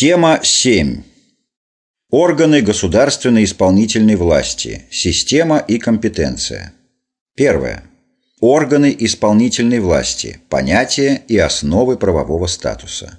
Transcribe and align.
Тема 0.00 0.38
7. 0.44 1.02
Органы 2.12 2.62
государственной 2.62 3.42
исполнительной 3.42 4.14
власти. 4.14 4.84
Система 4.92 5.58
и 5.58 5.78
компетенция. 5.78 6.72
Первое. 7.34 7.82
Органы 8.40 8.94
исполнительной 8.96 9.80
власти. 9.80 10.38
Понятие 10.48 11.20
и 11.26 11.36
основы 11.36 11.98
правового 11.98 12.46
статуса. 12.46 13.18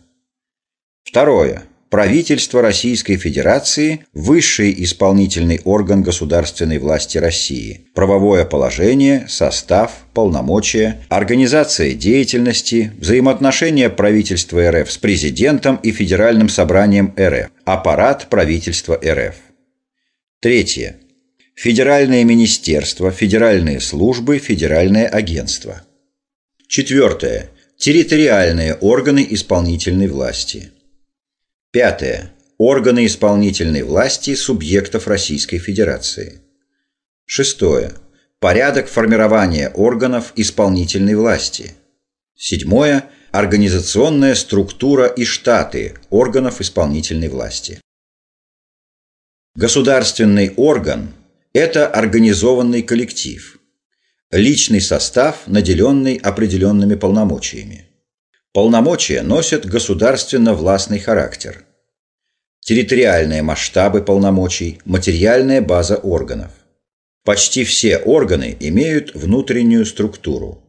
Второе. 1.03 1.63
Правительство 1.89 2.61
Российской 2.61 3.17
Федерации– 3.17 4.05
высший 4.13 4.75
исполнительный 4.83 5.59
орган 5.63 6.03
государственной 6.03 6.77
власти 6.77 7.17
России. 7.17 7.87
Правовое 7.95 8.45
положение, 8.45 9.25
состав, 9.27 10.05
полномочия, 10.13 11.01
организация 11.09 11.95
деятельности, 11.95 12.93
взаимоотношения 12.99 13.89
правительства 13.89 14.69
РФ 14.69 14.91
с 14.91 14.99
президентом 14.99 15.77
и 15.77 15.91
Федеральным 15.91 16.47
собранием 16.47 17.11
РФ, 17.19 17.49
аппарат 17.65 18.27
правительства 18.29 18.93
РФ. 19.03 19.37
Третье. 20.41 20.97
Федеральное 21.55 22.23
министерство, 22.23 23.09
федеральные 23.09 23.79
службы, 23.79 24.37
федеральное 24.37 25.07
агентство. 25.07 25.81
Четвертое. 26.67 27.49
Территориальные 27.77 28.75
органы 28.75 29.25
исполнительной 29.27 30.07
власти. 30.07 30.71
Пятое. 31.71 32.31
Органы 32.57 33.05
исполнительной 33.05 33.83
власти 33.83 34.33
субъектов 34.33 35.07
Российской 35.07 35.59
Федерации. 35.59 36.41
Шестое. 37.25 37.93
Порядок 38.39 38.87
формирования 38.87 39.69
органов 39.69 40.33
исполнительной 40.35 41.13
власти. 41.13 41.73
Седьмое. 42.35 43.11
Организационная 43.31 44.33
структура 44.33 45.05
и 45.05 45.23
штаты 45.25 45.93
органов 46.09 46.59
исполнительной 46.59 47.27
власти. 47.29 47.79
Государственный 49.53 50.53
орган– 50.55 51.13
это 51.53 51.87
организованный 51.87 52.81
коллектив, 52.81 53.59
личный 54.31 54.81
состав, 54.81 55.45
наделенный 55.45 56.15
определенными 56.15 56.95
полномочиями. 56.95 57.85
Полномочия 58.51 59.21
носят 59.21 59.67
государственно-властный 59.67 60.99
характер. 60.99 61.65
Территориальные 62.61 63.41
масштабы 63.41 64.01
полномочий, 64.01 64.79
материальная 64.85 65.61
база 65.61 65.95
органов. 65.97 66.51
Почти 67.23 67.63
все 67.63 67.97
органы 67.97 68.55
имеют 68.59 69.13
внутреннюю 69.15 69.85
структуру. 69.85 70.63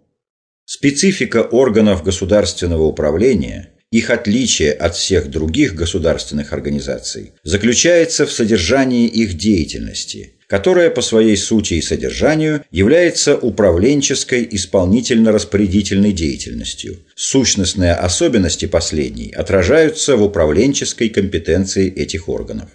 Специфика 0.64 1.42
органов 1.42 2.02
государственного 2.02 2.84
управления, 2.84 3.70
их 3.90 4.10
отличие 4.10 4.72
от 4.72 4.94
всех 4.96 5.30
других 5.30 5.74
государственных 5.74 6.52
организаций, 6.52 7.32
заключается 7.42 8.26
в 8.26 8.32
содержании 8.32 9.06
их 9.06 9.36
деятельности– 9.36 10.34
которая 10.50 10.90
по 10.90 11.00
своей 11.00 11.36
сути 11.36 11.74
и 11.74 11.80
содержанию 11.80 12.64
является 12.72 13.36
управленческой 13.36 14.48
исполнительно-распорядительной 14.50 16.12
деятельностью. 16.12 16.98
Сущностные 17.14 17.94
особенности 17.94 18.66
последней 18.66 19.30
отражаются 19.30 20.16
в 20.16 20.24
управленческой 20.24 21.10
компетенции 21.10 21.88
этих 21.88 22.28
органов. 22.28 22.68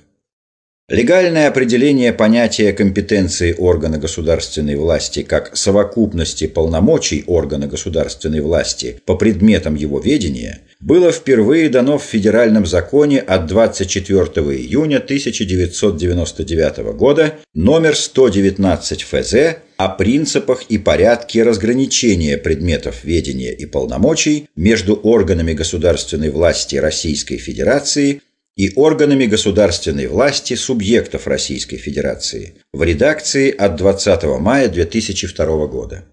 Легальное 0.88 1.48
определение 1.48 2.14
понятия 2.14 2.72
компетенции 2.72 3.56
органа 3.58 3.98
государственной 3.98 4.76
власти 4.76 5.24
как 5.24 5.58
совокупности 5.58 6.46
полномочий 6.46 7.24
органа 7.26 7.66
государственной 7.66 8.42
власти 8.42 9.02
по 9.04 9.16
предметам 9.16 9.74
его 9.74 10.00
ведения 10.00 10.62
было 10.80 11.12
впервые 11.12 11.70
дано 11.70 11.98
в 11.98 12.04
Федеральном 12.04 12.68
законе 12.68 13.20
от 13.20 13.48
24 13.48 14.26
июня 14.56 14.98
1999 14.98 16.78
года 16.96 17.34
номер 17.56 17.96
119 17.96 19.02
ФЗ 19.02 19.36
о 19.78 19.90
принципах 19.90 20.66
и 20.70 20.78
порядке 20.78 21.42
разграничения 21.42 22.38
предметов 22.38 23.04
ведения 23.04 23.52
и 23.52 23.66
полномочий 23.66 24.50
между 24.56 24.94
органами 24.94 25.54
государственной 25.54 26.30
власти 26.30 26.76
Российской 26.76 27.38
Федерации 27.38 28.22
и 28.56 28.72
органами 28.76 29.26
государственной 29.26 30.08
власти 30.08 30.54
субъектов 30.56 31.28
Российской 31.28 31.78
Федерации 31.78 32.56
в 32.72 32.84
редакции 32.84 33.52
от 33.52 33.76
20 33.76 34.24
мая 34.40 34.70
2002 34.70 35.68
года. 35.68 36.06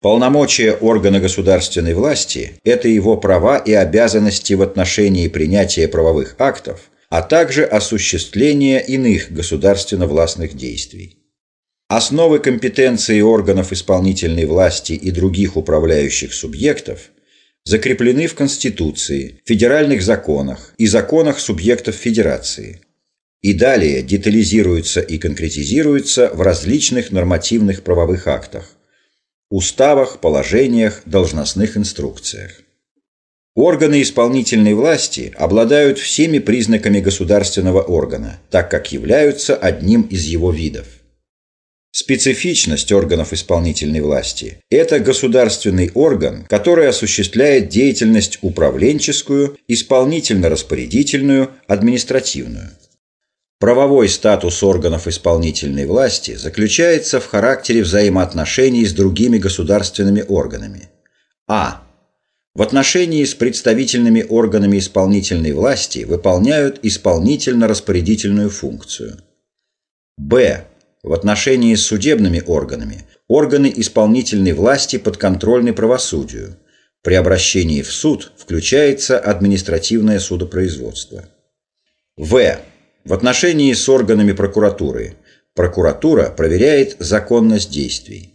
Полномочия 0.00 0.72
органа 0.72 1.20
государственной 1.20 1.94
власти– 1.94 2.54
это 2.64 2.88
его 2.88 3.16
права 3.16 3.58
и 3.58 3.72
обязанности 3.72 4.54
в 4.54 4.62
отношении 4.62 5.28
принятия 5.28 5.86
правовых 5.86 6.34
актов, 6.38 6.90
а 7.08 7.22
также 7.22 7.64
осуществления 7.64 8.80
иных 8.80 9.30
государственно-властных 9.30 10.54
действий. 10.54 11.18
Основы 11.86 12.40
компетенции 12.40 13.20
органов 13.20 13.72
исполнительной 13.72 14.46
власти 14.46 14.94
и 14.94 15.12
других 15.12 15.56
управляющих 15.56 16.34
субъектов– 16.34 17.10
закреплены 17.64 18.26
в 18.26 18.34
Конституции, 18.34 19.40
федеральных 19.44 20.02
законах 20.02 20.74
и 20.78 20.86
законах 20.86 21.38
субъектов 21.38 21.94
Федерации. 21.94 22.80
И 23.40 23.54
далее 23.54 24.02
детализируются 24.02 25.00
и 25.00 25.18
конкретизируются 25.18 26.30
в 26.32 26.40
различных 26.42 27.10
нормативных 27.10 27.82
правовых 27.82 28.26
актах, 28.26 28.70
уставах, 29.50 30.20
положениях, 30.20 31.02
должностных 31.06 31.76
инструкциях. 31.76 32.60
Органы 33.54 34.00
исполнительной 34.00 34.74
власти 34.74 35.32
обладают 35.36 35.98
всеми 35.98 36.38
признаками 36.38 37.00
государственного 37.00 37.82
органа, 37.82 38.40
так 38.50 38.70
как 38.70 38.92
являются 38.92 39.56
одним 39.56 40.02
из 40.02 40.24
его 40.24 40.50
видов– 40.50 40.86
Специфичность 41.94 42.90
органов 42.90 43.34
исполнительной 43.34 44.00
власти– 44.00 44.62
это 44.70 44.98
государственный 44.98 45.90
орган, 45.92 46.46
который 46.48 46.88
осуществляет 46.88 47.68
деятельность 47.68 48.38
управленческую, 48.40 49.58
исполнительно-распорядительную, 49.68 51.50
административную. 51.66 52.70
Правовой 53.60 54.08
статус 54.08 54.62
органов 54.62 55.06
исполнительной 55.06 55.84
власти 55.84 56.34
заключается 56.34 57.20
в 57.20 57.26
характере 57.26 57.82
взаимоотношений 57.82 58.86
с 58.86 58.94
другими 58.94 59.36
государственными 59.36 60.24
органами. 60.26 60.88
А. 61.46 61.82
В 62.54 62.62
отношении 62.62 63.22
с 63.22 63.34
представительными 63.34 64.24
органами 64.26 64.78
исполнительной 64.78 65.52
власти 65.52 66.04
выполняют 66.04 66.80
исполнительно-распорядительную 66.82 68.48
функцию. 68.48 69.18
Б 70.16 70.66
в 71.02 71.12
отношении 71.12 71.74
с 71.74 71.84
судебными 71.84 72.42
органами 72.46 73.06
органы 73.28 73.72
исполнительной 73.74 74.52
власти 74.52 74.98
подконтрольны 74.98 75.72
правосудию. 75.72 76.58
При 77.02 77.14
обращении 77.14 77.82
в 77.82 77.90
суд 77.90 78.32
включается 78.36 79.18
административное 79.18 80.20
судопроизводство. 80.20 81.28
В. 82.16 82.60
В 83.04 83.12
отношении 83.12 83.72
с 83.72 83.88
органами 83.88 84.32
прокуратуры 84.32 85.16
прокуратура 85.54 86.30
проверяет 86.30 86.96
законность 87.00 87.72
действий. 87.72 88.34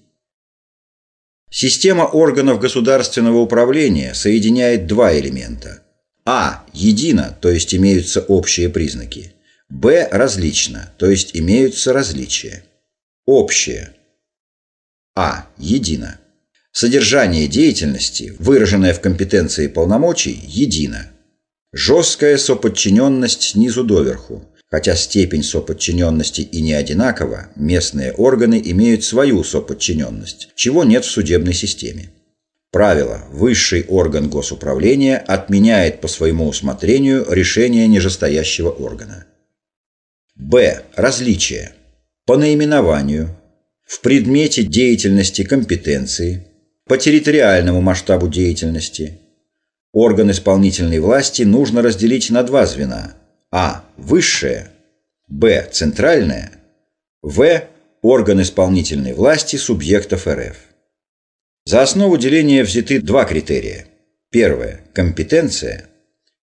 Система 1.50 2.04
органов 2.04 2.60
государственного 2.60 3.38
управления 3.38 4.14
соединяет 4.14 4.88
два 4.88 5.18
элемента. 5.18 5.84
А. 6.26 6.66
Едино, 6.74 7.38
то 7.40 7.50
есть 7.50 7.74
имеются 7.74 8.20
общие 8.20 8.68
признаки. 8.68 9.37
Б 9.70 10.08
различно, 10.12 10.94
то 10.98 11.10
есть 11.10 11.36
имеются 11.36 11.94
различия. 11.94 12.64
Общее. 13.26 13.94
А. 15.16 15.48
Едино. 15.58 16.20
Содержание 16.72 17.48
деятельности, 17.48 18.34
выраженное 18.40 18.94
в 18.94 19.02
компетенции 19.02 19.68
полномочий, 19.68 20.40
едино. 20.46 21.12
Жесткая 21.74 22.38
соподчиненность 22.38 23.42
снизу 23.42 23.84
доверху. 23.84 24.46
Хотя 24.70 24.96
степень 24.96 25.44
соподчиненности 25.44 26.42
и 26.42 26.62
не 26.62 26.74
одинакова, 26.74 27.48
местные 27.56 28.12
органы 28.12 28.62
имеют 28.64 29.04
свою 29.04 29.44
соподчиненность, 29.44 30.50
чего 30.56 30.84
нет 30.84 31.06
в 31.06 31.10
судебной 31.10 31.54
системе. 31.54 32.12
Правило. 32.72 33.24
Высший 33.32 33.86
орган 33.88 34.30
госуправления 34.30 35.18
отменяет 35.18 36.02
по 36.02 36.08
своему 36.08 36.48
усмотрению 36.48 37.26
решение 37.30 37.88
нижестоящего 37.88 38.70
органа. 38.70 39.26
Б. 40.40 40.84
Различия. 40.96 41.74
По 42.28 42.38
наименованию, 42.38 43.36
в 43.84 44.02
предмете 44.02 44.62
деятельности 44.62 45.44
компетенции, 45.44 46.46
по 46.86 46.98
территориальному 46.98 47.82
масштабу 47.82 48.28
деятельности. 48.28 49.18
Орган 49.94 50.30
исполнительной 50.30 51.00
власти 51.00 51.42
нужно 51.42 51.82
разделить 51.82 52.30
на 52.30 52.44
два 52.44 52.68
звена. 52.68 53.16
А. 53.52 53.84
Высшее. 53.98 54.70
Б. 55.28 55.68
Центральное. 55.72 56.52
В. 57.24 57.64
Орган 58.04 58.42
исполнительной 58.44 59.14
власти 59.14 59.56
субъектов 59.56 60.28
РФ. 60.28 60.56
За 61.66 61.82
основу 61.82 62.16
деления 62.16 62.64
взяты 62.64 63.02
два 63.02 63.26
критерия. 63.26 63.88
Первое– 64.30 64.82
компетенция. 64.94 65.90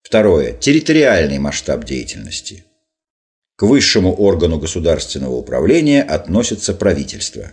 Второе. 0.02 0.52
Территориальный 0.52 1.38
масштаб 1.38 1.84
деятельности. 1.84 2.64
К 3.60 3.64
высшему 3.64 4.14
органу 4.14 4.58
государственного 4.58 5.34
управления 5.34 6.02
относится 6.02 6.72
правительство. 6.72 7.52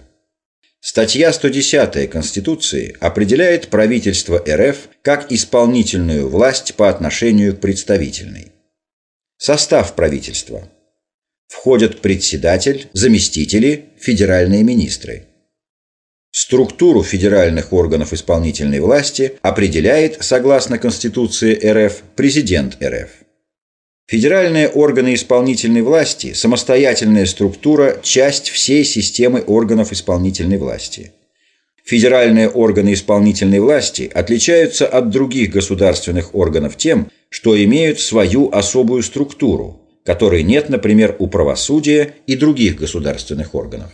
Статья 0.80 1.34
110 1.34 2.10
Конституции 2.10 2.96
определяет 3.02 3.68
правительство 3.68 4.42
РФ 4.42 4.88
как 5.02 5.34
исполнительную 5.34 6.30
власть 6.30 6.76
по 6.76 6.88
отношению 6.88 7.58
к 7.58 7.60
представительной. 7.60 8.54
Состав 9.38 9.96
правительства. 9.96 10.72
Входят 11.50 12.00
председатель, 12.00 12.88
заместители, 12.94 13.90
федеральные 14.00 14.64
министры. 14.64 15.26
Структуру 16.32 17.04
федеральных 17.04 17.74
органов 17.74 18.14
исполнительной 18.14 18.80
власти 18.80 19.34
определяет, 19.42 20.24
согласно 20.24 20.78
Конституции 20.78 21.54
РФ, 21.70 22.02
президент 22.16 22.82
РФ. 22.82 23.27
Федеральные 24.10 24.70
органы 24.70 25.16
исполнительной 25.16 25.82
власти– 25.82 26.32
самостоятельная 26.34 27.26
структура, 27.26 28.00
часть 28.02 28.48
всей 28.48 28.86
системы 28.86 29.42
органов 29.42 29.92
исполнительной 29.92 30.58
власти. 30.58 31.12
Федеральные 31.84 32.50
органы 32.50 32.94
исполнительной 32.94 33.60
власти 33.60 34.10
отличаются 34.14 34.88
от 34.88 35.10
других 35.10 35.52
государственных 35.52 36.34
органов 36.36 36.78
тем, 36.78 37.12
что 37.28 37.62
имеют 37.62 38.00
свою 38.00 38.50
особую 38.50 39.04
структуру, 39.04 39.82
которой 40.06 40.44
нет, 40.44 40.70
например, 40.70 41.18
у 41.20 41.28
правосудия 41.28 42.14
и 42.28 42.38
других 42.38 42.78
государственных 42.78 43.56
органов. 43.56 43.92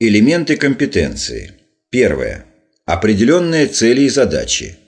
Элементы 0.00 0.56
компетенции. 0.56 1.52
Первое. 1.90 2.44
Определенные 2.86 3.68
цели 3.68 4.02
и 4.02 4.08
задачи. 4.08 4.78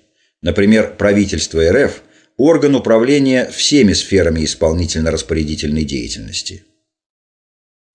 Например, 0.40 0.92
правительство 0.98 1.62
РФ– 1.62 2.02
орган 2.36 2.74
управления 2.74 3.48
всеми 3.50 3.92
сферами 3.92 4.44
исполнительно-распорядительной 4.44 5.84
деятельности. 5.84 6.64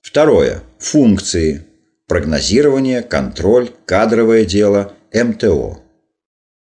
Второе. 0.01 0.63
Функции. 0.79 1.65
Прогнозирование, 2.07 3.01
контроль, 3.01 3.69
кадровое 3.85 4.45
дело, 4.45 4.93
МТО. 5.13 5.83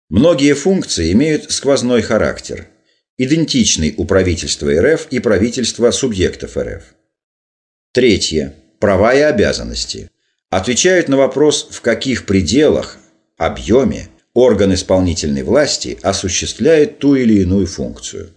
Многие 0.09 0.53
функции 0.53 1.11
имеют 1.11 1.51
сквозной 1.51 2.01
характер, 2.01 2.67
идентичный 3.17 3.93
у 3.97 4.05
правительства 4.05 4.71
РФ 4.71 5.07
и 5.09 5.19
правительства 5.19 5.91
субъектов 5.91 6.55
РФ. 6.55 6.83
Третье. 7.91 8.55
Права 8.79 9.13
и 9.13 9.19
обязанности 9.19 10.09
отвечают 10.49 11.09
на 11.09 11.17
вопрос, 11.17 11.67
в 11.71 11.81
каких 11.81 12.25
пределах, 12.25 12.97
объеме 13.37 14.09
орган 14.33 14.73
исполнительной 14.73 15.43
власти 15.43 15.97
осуществляет 16.01 16.99
ту 16.99 17.15
или 17.15 17.41
иную 17.41 17.67
функцию. 17.67 18.31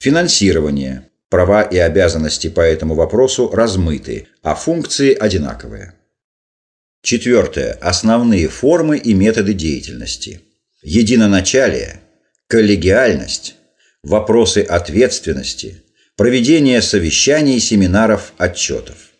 Финансирование. 0.00 1.08
Права 1.30 1.62
и 1.62 1.78
обязанности 1.78 2.48
по 2.48 2.60
этому 2.60 2.94
вопросу 2.94 3.50
размыты, 3.50 4.28
а 4.42 4.54
функции 4.54 5.14
одинаковые. 5.14 5.94
Четвертое. 7.02 7.72
Основные 7.80 8.48
формы 8.48 8.98
и 8.98 9.14
методы 9.14 9.52
деятельности. 9.52 10.42
Единоначалие, 10.82 12.00
коллегиальность, 12.46 13.56
вопросы 14.02 14.58
ответственности, 14.62 15.82
проведение 16.16 16.82
совещаний, 16.82 17.58
семинаров, 17.58 18.32
отчетов. 18.38 19.13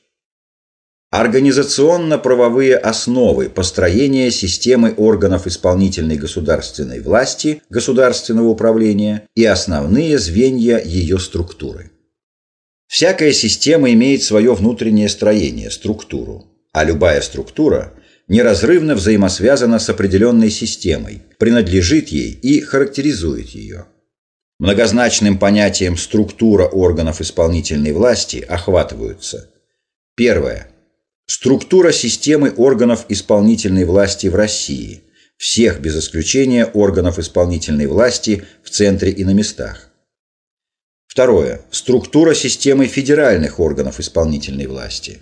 Организационно-правовые 1.15 2.77
основы 2.77 3.49
построения 3.49 4.33
системы 4.33 4.93
органов 4.97 5.47
исполнительной 5.47 6.17
государственной 6.17 6.99
власти, 6.99 7.63
государственного 7.71 8.49
управления 8.49 9.29
и 9.37 9.45
основные 9.45 10.19
звенья 10.19 10.83
ее 10.85 11.21
структуры. 11.21 11.93
Всякая 12.89 13.31
система 13.31 13.93
имеет 13.93 14.25
свое 14.25 14.55
внутреннее 14.55 15.09
строение, 15.09 15.71
структуру, 15.71 16.47
а 16.73 16.83
любая 16.83 17.21
структура 17.21 17.95
неразрывно 18.27 18.97
взаимосвязана 18.97 19.79
с 19.79 19.89
определенной 19.89 20.51
системой, 20.51 21.23
принадлежит 21.39 22.09
ей 22.09 22.33
и 22.33 22.61
характеризует 22.61 23.51
ее. 23.51 23.87
Многозначным 24.59 25.39
понятием 25.39 25.97
структура 25.97 26.67
органов 26.67 27.21
исполнительной 27.21 27.93
власти 27.93 28.39
охватываются 28.39 29.49
Первое 30.17 30.74
Структура 31.27 31.91
системы 31.91 32.51
органов 32.51 33.07
исполнительной 33.09 33.85
власти 33.85 34.27
в 34.27 34.35
России. 34.35 35.05
Всех 35.39 35.81
без 35.81 35.97
исключения 35.97 36.67
органов 36.67 37.19
исполнительной 37.19 37.87
власти 37.87 38.45
в 38.63 38.69
центре 38.69 39.11
и 39.11 39.25
на 39.25 39.31
местах. 39.31 39.91
Второе. 41.07 41.63
Структура 41.71 42.35
системы 42.35 42.87
федеральных 42.87 43.59
органов 43.59 44.01
исполнительной 44.01 44.67
власти. 44.67 45.21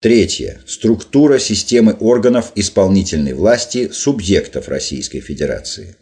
Третье. 0.00 0.62
Структура 0.66 1.38
системы 1.38 1.94
органов 2.00 2.52
исполнительной 2.54 3.34
власти 3.34 3.90
субъектов 3.90 4.68
Российской 4.68 5.20
Федерации. 5.20 5.96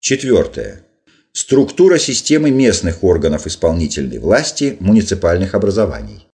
Четвертое. 0.00 0.84
Структура 1.32 1.98
системы 1.98 2.50
местных 2.50 3.04
органов 3.04 3.46
исполнительной 3.46 4.18
власти 4.18 4.76
муниципальных 4.80 5.54
образований. 5.54 6.26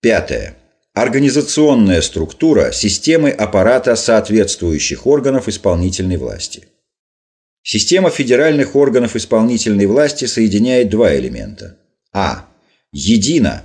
Пятое. 0.00 0.56
Организационная 0.94 2.00
структура 2.02 2.70
системы 2.70 3.30
аппарата 3.30 3.96
соответствующих 3.96 5.08
органов 5.08 5.48
исполнительной 5.48 6.18
власти. 6.18 6.68
Система 7.64 8.10
федеральных 8.10 8.76
органов 8.76 9.16
исполнительной 9.16 9.86
власти 9.86 10.26
соединяет 10.26 10.90
два 10.90 11.16
элемента. 11.16 11.78
А. 12.12 12.48
Едино. 12.92 13.64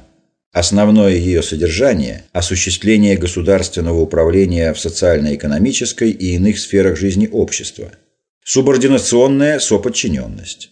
Основное 0.54 1.14
ее 1.14 1.44
содержание– 1.44 2.26
осуществление 2.32 3.16
государственного 3.16 4.02
управления 4.02 4.74
в 4.74 4.80
социально-экономической 4.80 6.10
и 6.10 6.34
иных 6.34 6.58
сферах 6.58 6.98
жизни 6.98 7.30
общества. 7.32 7.92
Субординационная 8.44 9.60
соподчиненность. 9.60 10.72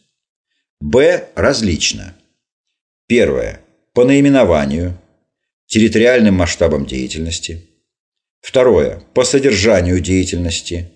Б. 0.81 1.27
Различно. 1.35 2.15
Первое. 3.05 3.61
По 3.93 4.05
наименованию– 4.05 4.97
территориальным 5.67 6.35
масштабом 6.35 6.85
деятельности. 6.85 7.67
Второе. 8.41 9.03
По 9.13 9.23
содержанию 9.23 9.99
деятельности. 9.99 10.91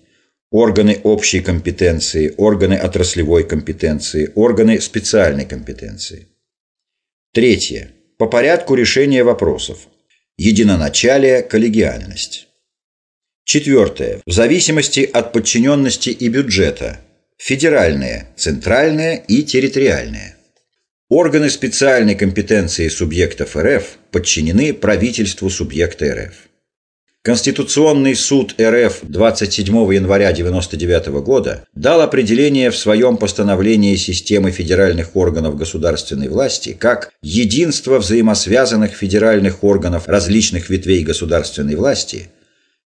Органы 0.50 1.00
общей 1.02 1.40
компетенции, 1.40 2.34
органы 2.36 2.74
отраслевой 2.74 3.44
компетенции, 3.44 4.32
органы 4.34 4.80
специальной 4.80 5.46
компетенции. 5.46 6.28
Третье. 7.32 7.92
По 8.18 8.26
порядку 8.26 8.74
решения 8.74 9.24
вопросов. 9.24 9.88
Единоначалие, 10.36 11.42
коллегиальность. 11.42 12.48
Четвертое. 13.44 14.20
В 14.26 14.32
зависимости 14.32 15.00
от 15.00 15.32
подчиненности 15.32 16.10
и 16.10 16.28
бюджета. 16.28 17.00
Федеральное, 17.38 18.28
центральное 18.36 19.16
и 19.16 19.42
территориальное. 19.42 20.36
Органы 21.08 21.50
специальной 21.50 22.14
компетенции 22.14 22.88
субъектов 22.88 23.56
РФ 23.56 23.98
подчинены 24.12 24.72
правительству 24.74 25.50
субъекта 25.50 26.14
РФ. 26.14 26.34
Конституционный 27.24 28.16
суд 28.16 28.56
РФ 28.60 28.98
27 29.02 29.66
января 29.94 30.30
1999 30.30 31.22
года 31.24 31.64
дал 31.72 32.00
определение 32.00 32.72
в 32.72 32.76
своем 32.76 33.16
постановлении 33.16 33.94
системы 33.94 34.50
федеральных 34.50 35.14
органов 35.14 35.56
государственной 35.56 36.28
власти 36.28 36.76
как 36.78 37.12
единство 37.22 37.98
взаимосвязанных 37.98 38.90
федеральных 38.90 39.62
органов 39.62 40.08
различных 40.08 40.68
ветвей 40.68 41.04
государственной 41.04 41.76
власти, 41.76 42.28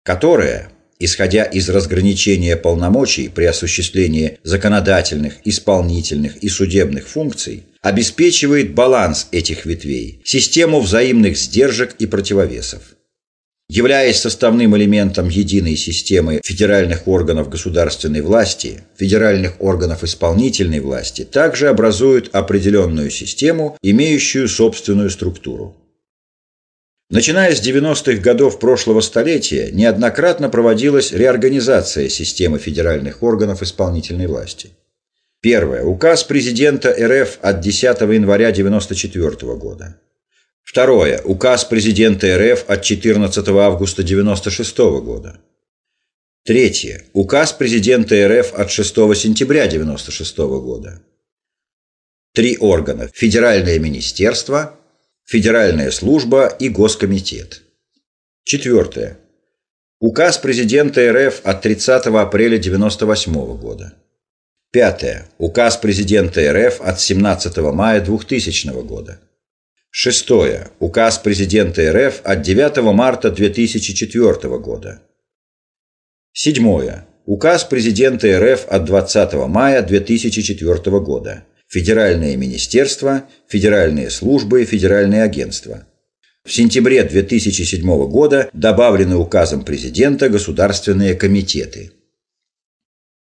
которое, 0.03 0.69
исходя 0.99 1.43
из 1.43 1.69
разграничения 1.69 2.55
полномочий 2.55 3.29
при 3.29 3.45
осуществлении 3.45 4.39
законодательных, 4.43 5.35
исполнительных 5.43 6.37
и 6.37 6.49
судебных 6.49 7.07
функций, 7.07 7.63
обеспечивает 7.81 8.73
баланс 8.73 9.27
этих 9.31 9.65
ветвей, 9.65 10.21
систему 10.23 10.79
взаимных 10.79 11.37
сдержек 11.37 11.95
и 11.99 12.05
противовесов. 12.05 12.81
Являясь 13.67 14.19
составным 14.19 14.77
элементом 14.77 15.27
единой 15.27 15.75
системы 15.75 16.39
федеральных 16.43 17.07
органов 17.07 17.49
государственной 17.49 18.21
власти, 18.21 18.83
федеральных 18.95 19.59
органов 19.59 20.03
исполнительной 20.03 20.81
власти 20.81 21.23
также 21.23 21.67
образуют 21.67 22.29
определенную 22.33 23.09
систему, 23.09 23.75
имеющую 23.81 24.47
собственную 24.47 25.09
структуру. 25.09 25.75
Начиная 27.09 27.53
с 27.53 27.61
90-х 27.61 28.19
годов 28.19 28.59
прошлого 28.59 29.01
столетия 29.01 29.69
неоднократно 29.71 30.49
проводилась 30.49 31.11
реорганизация 31.11 32.09
системы 32.09 32.57
федеральных 32.57 33.21
органов 33.21 33.61
исполнительной 33.61 34.25
власти. 34.25 34.71
Первое. 35.39 35.83
Указ 35.83 36.23
президента 36.23 36.89
РФ 36.89 37.37
от 37.41 37.59
10 37.59 37.83
января 37.83 38.47
1994 38.47 39.55
года. 39.55 39.99
Второе. 40.63 41.21
Указ 41.21 41.63
президента 41.65 42.39
РФ 42.39 42.65
от 42.67 42.81
14 42.81 43.47
августа 43.49 44.01
1996 44.01 44.77
года. 45.05 45.39
Третье. 46.43 47.05
Указ 47.13 47.53
президента 47.53 48.15
РФ 48.27 48.55
от 48.55 48.71
6 48.71 48.95
сентября 49.15 49.65
1996 49.65 50.37
года. 50.37 51.03
Три 52.33 52.57
органа– 52.57 53.09
Федеральное 53.13 53.77
министерство, 53.77 54.77
Федеральная 55.27 55.89
служба 55.89 56.45
и 56.45 56.69
Госкомитет. 56.69 57.63
Четвертое. 58.43 59.17
Указ 59.99 60.37
президента 60.37 61.01
РФ 61.11 61.41
от 61.43 61.63
30 61.63 62.05
апреля 62.05 62.57
1998 62.57 63.57
года. 63.57 63.95
Пятое. 64.71 65.27
Указ 65.39 65.77
президента 65.77 66.41
РФ 66.53 66.79
от 66.79 66.99
17 66.99 67.57
мая 67.57 68.01
2000 68.01 68.83
года. 68.83 69.19
Шестое. 69.89 70.67
Указ 70.77 71.17
президента 71.17 71.91
РФ 71.91 72.21
от 72.23 72.43
9 72.43 72.77
марта 72.93 73.31
2004 73.31 74.59
года. 74.59 75.01
Седьмое. 76.33 77.07
Указ 77.25 77.63
президента 77.63 78.27
РФ 78.39 78.67
от 78.67 78.85
20 78.85 79.33
мая 79.47 79.81
2004 79.81 80.99
года. 80.99 81.45
Федеральное 81.67 82.35
министерство, 82.35 83.27
федеральные 83.47 84.09
службы 84.09 84.65
федеральные 84.65 85.23
агентства. 85.23 85.87
В 86.43 86.53
сентябре 86.53 87.03
2007 87.03 87.81
года 88.07 88.49
добавлены 88.53 89.15
указом 89.15 89.65
президента 89.65 90.29
государственные 90.29 91.15
комитеты. 91.15 91.91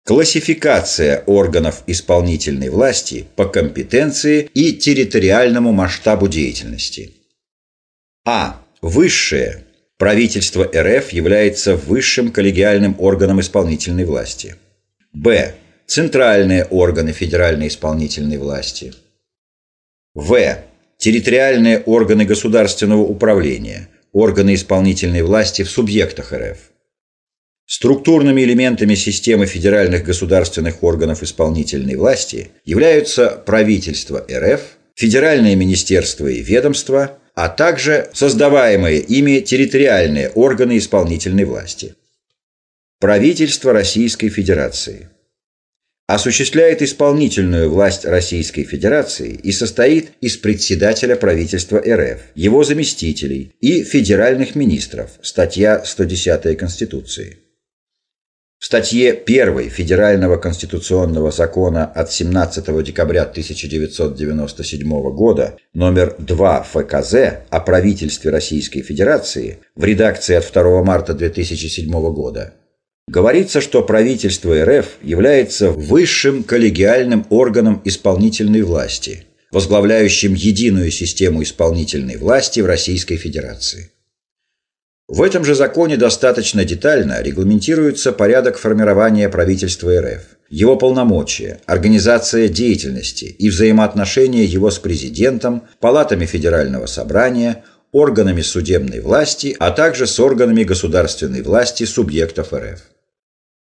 Классификация 0.05 1.23
органов 1.27 1.83
исполнительной 1.87 2.71
власти 2.71 3.27
по 3.37 3.45
компетенции 3.45 4.49
и 4.55 4.73
территориальному 4.73 5.73
масштабу 5.73 6.29
деятельности. 6.29 7.13
А. 8.25 8.63
Высшее. 8.81 9.65
Правительство 9.99 10.65
РФ 10.65 11.11
является 11.13 11.77
высшим 11.77 12.31
коллегиальным 12.31 12.95
органом 13.01 13.41
исполнительной 13.41 14.05
власти. 14.05 14.55
Б. 15.13 15.57
Центральные 15.89 16.67
органы 16.67 17.13
федеральной 17.13 17.69
исполнительной 17.69 18.37
власти. 18.37 18.93
В. 20.13 20.59
Территориальные 20.99 21.81
органы 21.81 22.27
государственного 22.27 23.01
управления, 23.01 23.89
органы 24.13 24.53
исполнительной 24.53 25.23
власти 25.23 25.63
в 25.63 25.71
субъектах 25.71 26.35
РФ. 26.35 26.59
Структурными 27.65 28.43
элементами 28.43 28.95
системы 28.97 29.47
федеральных 29.47 30.05
государственных 30.05 30.83
органов 30.83 31.23
исполнительной 31.23 31.97
власти 31.97 32.51
являются 32.67 33.31
правительство 33.31 34.27
РФ, 34.31 34.61
федеральные 34.95 35.57
министерства 35.57 36.27
и 36.27 36.43
ведомства, 36.43 37.19
а 37.35 37.49
также 37.49 38.11
создаваемые 38.13 39.01
ими 39.01 39.41
территориальные 39.41 40.29
органы 40.35 40.77
исполнительной 40.77 41.45
власти. 41.45 41.95
Правительство 43.01 43.73
Российской 43.73 44.29
Федерации 44.29 45.09
осуществляет 46.09 46.81
исполнительную 46.81 47.71
власть 47.71 48.07
Российской 48.07 48.65
Федерации 48.65 49.39
и 49.43 49.53
состоит 49.53 50.13
из 50.23 50.39
председателя 50.39 51.17
правительства 51.17 51.79
РФ, 51.79 52.21
его 52.35 52.65
заместителей 52.65 53.53
и 53.61 53.85
федеральных 53.85 54.55
министров, 54.55 55.11
статья 55.21 55.85
110 55.85 56.57
Конституции. 56.57 57.41
В 58.59 58.65
статье 58.65 59.13
1 59.13 59.69
Федерального 59.69 60.39
конституционного 60.39 61.31
закона 61.31 61.85
от 61.85 62.11
17 62.11 62.83
декабря 62.83 63.23
1997 63.23 64.89
года 65.13 65.59
номер 65.75 66.17
2 66.19 66.63
ФКЗ 66.63 67.15
о 67.51 67.61
правительстве 67.61 68.31
Российской 68.31 68.81
Федерации 68.81 69.59
в 69.77 69.85
редакции 69.85 70.37
от 70.37 70.51
2 70.51 70.83
марта 70.83 71.13
2007 71.13 71.91
года 72.13 72.55
говорится, 73.09 73.61
что 73.61 73.83
правительство 73.83 74.55
РФ 74.65 74.87
является 75.03 75.71
высшим 75.71 76.43
коллегиальным 76.43 77.27
органом 77.31 77.81
исполнительной 77.85 78.63
власти, 78.63 79.25
возглавляющим 79.51 80.35
единую 80.35 80.91
систему 80.91 81.43
исполнительной 81.43 82.19
власти 82.19 82.61
в 82.61 82.67
Российской 82.67 83.17
Федерации. 83.17 83.91
В 85.09 85.23
этом 85.23 85.43
же 85.43 85.55
законе 85.55 85.97
достаточно 85.97 86.67
детально 86.67 87.23
регламентируется 87.23 88.13
порядок 88.13 88.59
формирования 88.59 89.31
правительства 89.31 89.99
РФ, 89.99 90.23
его 90.51 90.77
полномочия, 90.77 91.61
организация 91.65 92.49
деятельности 92.49 93.25
и 93.25 93.49
взаимоотношения 93.49 94.45
его 94.45 94.71
с 94.71 94.79
президентом, 94.79 95.63
палатами 95.81 96.27
Федерального 96.27 96.85
собрания, 96.85 97.65
органами 97.91 98.43
судебной 98.43 99.01
власти, 99.01 99.57
а 99.59 99.71
также 99.71 100.07
с 100.07 100.21
органами 100.21 100.63
государственной 100.63 101.41
власти 101.41 101.85
субъектов 101.85 102.53
РФ. 102.53 102.81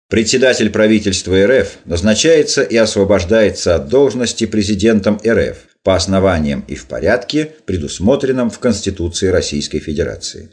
Председатель 0.08 0.70
правительства 0.70 1.36
РФ 1.48 1.80
назначается 1.86 2.62
и 2.62 2.78
освобождается 2.78 3.74
от 3.74 3.90
должности 3.90 4.46
президентом 4.46 5.20
РФ 5.26 5.58
по 5.82 5.96
основаниям 5.96 6.64
и 6.68 6.76
в 6.76 6.86
порядке, 6.86 7.52
предусмотренном 7.66 8.52
в 8.52 8.60
Конституции 8.60 9.30
Российской 9.30 9.80
Федерации. 9.80 10.52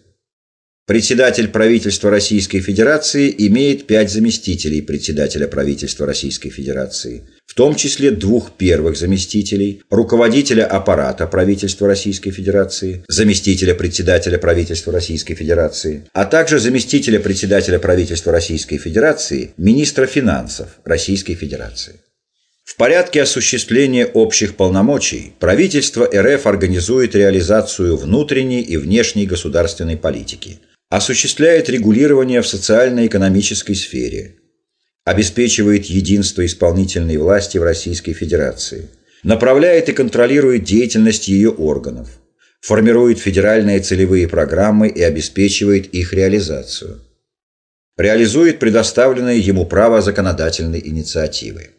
Председатель 0.84 1.46
правительства 1.46 2.10
Российской 2.10 2.58
Федерации 2.58 3.32
имеет 3.46 3.86
пять 3.86 4.10
заместителей 4.10 4.82
председателя 4.82 5.46
правительства 5.46 6.06
Российской 6.06 6.50
Федерации, 6.50 7.22
в 7.46 7.54
том 7.54 7.76
числе 7.76 8.10
двух 8.10 8.56
первых 8.56 8.96
заместителей, 8.96 9.82
руководителя 9.90 10.66
аппарата 10.66 11.28
правительства 11.28 11.86
Российской 11.86 12.32
Федерации, 12.32 13.04
заместителя 13.06 13.76
председателя 13.76 14.38
правительства 14.38 14.92
Российской 14.92 15.34
Федерации, 15.34 16.08
а 16.14 16.24
также 16.24 16.58
заместителя 16.58 17.20
председателя 17.20 17.78
правительства 17.78 18.32
Российской 18.32 18.78
Федерации, 18.78 19.52
министра 19.56 20.06
финансов 20.06 20.80
Российской 20.84 21.34
Федерации. 21.34 22.00
В 22.64 22.76
порядке 22.76 23.22
осуществления 23.22 24.06
общих 24.06 24.56
полномочий 24.56 25.34
правительство 25.38 26.08
РФ 26.12 26.44
организует 26.46 27.14
реализацию 27.14 27.96
внутренней 27.96 28.62
и 28.62 28.76
внешней 28.76 29.26
государственной 29.26 29.96
политики– 29.96 30.58
осуществляет 30.92 31.70
регулирование 31.70 32.42
в 32.42 32.46
социально-экономической 32.46 33.74
сфере, 33.74 34.36
обеспечивает 35.06 35.86
единство 35.86 36.44
исполнительной 36.44 37.16
власти 37.16 37.56
в 37.56 37.62
Российской 37.62 38.12
Федерации, 38.12 38.90
направляет 39.22 39.88
и 39.88 39.94
контролирует 39.94 40.64
деятельность 40.64 41.28
ее 41.28 41.48
органов, 41.48 42.10
формирует 42.60 43.18
федеральные 43.18 43.80
целевые 43.80 44.28
программы 44.28 44.88
и 44.88 45.00
обеспечивает 45.00 45.86
их 45.94 46.12
реализацию, 46.12 47.00
реализует 47.96 48.58
предоставленное 48.58 49.36
ему 49.36 49.64
право 49.64 50.02
законодательной 50.02 50.82
инициативы. 50.84 51.70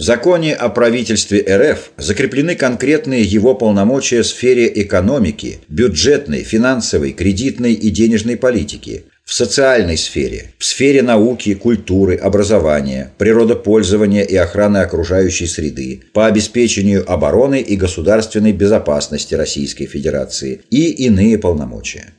В 0.00 0.02
законе 0.02 0.54
о 0.54 0.70
правительстве 0.70 1.44
РФ 1.46 1.90
закреплены 1.98 2.54
конкретные 2.54 3.22
его 3.22 3.54
полномочия 3.54 4.22
в 4.22 4.26
сфере 4.26 4.72
экономики, 4.82 5.58
бюджетной, 5.68 6.42
финансовой, 6.42 7.12
кредитной 7.12 7.74
и 7.74 7.90
денежной 7.90 8.38
политики, 8.38 9.04
в 9.26 9.34
социальной 9.34 9.98
сфере, 9.98 10.54
в 10.56 10.64
сфере 10.64 11.02
науки, 11.02 11.52
культуры, 11.52 12.16
образования, 12.16 13.12
природопользования 13.18 14.22
и 14.22 14.36
охраны 14.36 14.78
окружающей 14.78 15.46
среды, 15.46 16.00
по 16.14 16.24
обеспечению 16.24 17.04
обороны 17.06 17.60
и 17.60 17.76
государственной 17.76 18.52
безопасности 18.52 19.34
Российской 19.34 19.84
Федерации 19.84 20.62
и 20.70 20.92
иные 21.04 21.36
полномочия. 21.36 22.14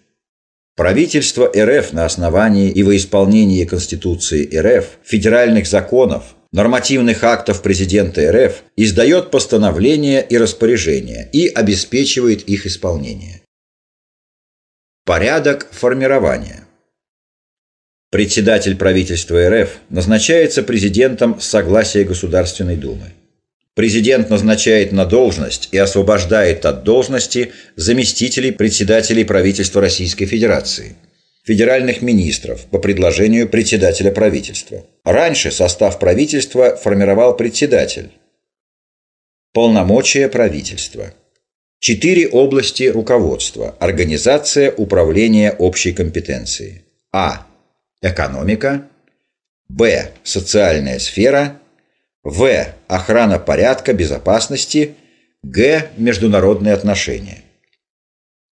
Правительство 0.75 1.51
РФ 1.51 1.93
на 1.93 2.05
основании 2.05 2.69
и 2.69 2.83
во 2.83 2.95
исполнении 2.95 3.65
Конституции 3.65 4.47
РФ, 4.55 4.85
федеральных 5.03 5.65
законов, 5.65 6.35
нормативных 6.51 7.23
актов 7.23 7.61
президента 7.61 8.31
РФ 8.31 8.63
издает 8.75 9.31
постановления 9.31 10.21
и 10.21 10.37
распоряжения 10.37 11.29
и 11.31 11.47
обеспечивает 11.47 12.43
их 12.43 12.65
исполнение. 12.65 13.41
Порядок 15.05 15.67
формирования. 15.71 16.65
Председатель 18.11 18.75
правительства 18.75 19.49
РФ 19.49 19.77
назначается 19.89 20.63
президентом 20.63 21.39
с 21.39 21.45
согласия 21.45 22.03
Государственной 22.03 22.75
Думы. 22.75 23.13
Президент 23.73 24.29
назначает 24.29 24.91
на 24.91 25.05
должность 25.05 25.69
и 25.71 25.77
освобождает 25.77 26.65
от 26.65 26.83
должности 26.83 27.53
заместителей 27.77 28.51
председателей 28.51 29.23
правительства 29.23 29.79
Российской 29.79 30.25
Федерации– 30.25 30.97
федеральных 31.43 32.01
министров 32.01 32.65
по 32.65 32.79
предложению 32.79 33.49
председателя 33.49 34.11
правительства. 34.11 34.85
Раньше 35.03 35.51
состав 35.51 35.99
правительства 35.99 36.75
формировал 36.75 37.35
председатель. 37.35 38.11
Полномочия 39.53 40.29
правительства. 40.29 41.13
Четыре 41.79 42.27
области 42.27 42.83
руководства. 42.83 43.75
Организация 43.79 44.71
управления 44.71 45.51
общей 45.51 45.93
компетенцией. 45.93 46.83
А. 47.11 47.47
Экономика. 48.01 48.87
Б. 49.67 50.11
Социальная 50.23 50.99
сфера. 50.99 51.59
В. 52.23 52.67
Охрана 52.87 53.39
порядка, 53.39 53.93
безопасности. 53.93 54.95
Г. 55.41 55.89
Международные 55.97 56.75
отношения. 56.75 57.41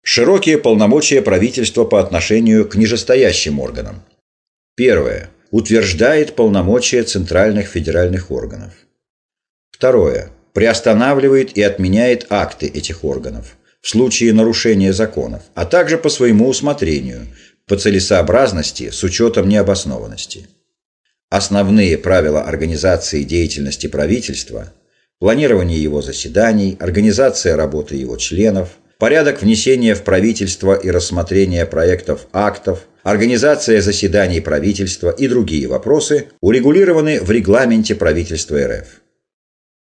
Широкие 0.09 0.57
полномочия 0.57 1.21
правительства 1.21 1.85
по 1.85 1.99
отношению 1.99 2.69
к 2.69 2.77
нижестоящим 2.77 3.59
органам. 3.59 4.05
Первое. 4.77 5.31
Утверждает 5.51 6.37
полномочия 6.37 7.03
центральных 7.03 7.67
федеральных 7.67 8.31
органов. 8.31 8.73
Второе. 9.73 10.31
Приостанавливает 10.53 11.59
и 11.59 11.63
отменяет 11.63 12.29
акты 12.31 12.69
этих 12.69 13.03
органов 13.05 13.57
в 13.81 13.89
случае 13.89 14.33
нарушения 14.33 14.93
законов, 14.93 15.43
а 15.57 15.67
также 15.67 15.99
по 15.99 16.09
своему 16.09 16.49
усмотрению, 16.49 17.27
по 17.67 17.77
целесообразности 17.77 18.91
с 18.91 19.03
учетом 19.03 19.49
необоснованности. 19.49 20.47
Основные 21.31 21.99
правила 21.99 22.43
организации 22.43 23.25
деятельности 23.25 23.89
правительства, 23.89 24.73
планирование 25.19 25.83
его 25.83 26.01
заседаний, 26.01 26.77
организация 26.79 27.57
работы 27.57 27.97
его 27.97 28.17
членов, 28.17 28.69
порядок 28.99 29.43
внесения 29.43 29.95
в 29.95 30.03
правительство 30.03 30.75
и 30.75 30.91
рассмотрения 30.91 31.67
проектов 31.67 32.26
актов, 32.33 32.87
организация 33.03 33.81
заседаний 33.81 34.41
правительства 34.41 35.11
и 35.11 35.29
другие 35.29 35.69
вопросы 35.69 36.29
урегулированы 36.41 37.21
в 37.21 37.31
регламенте 37.31 37.95
правительства 37.95 38.59
РФ. 38.59 39.03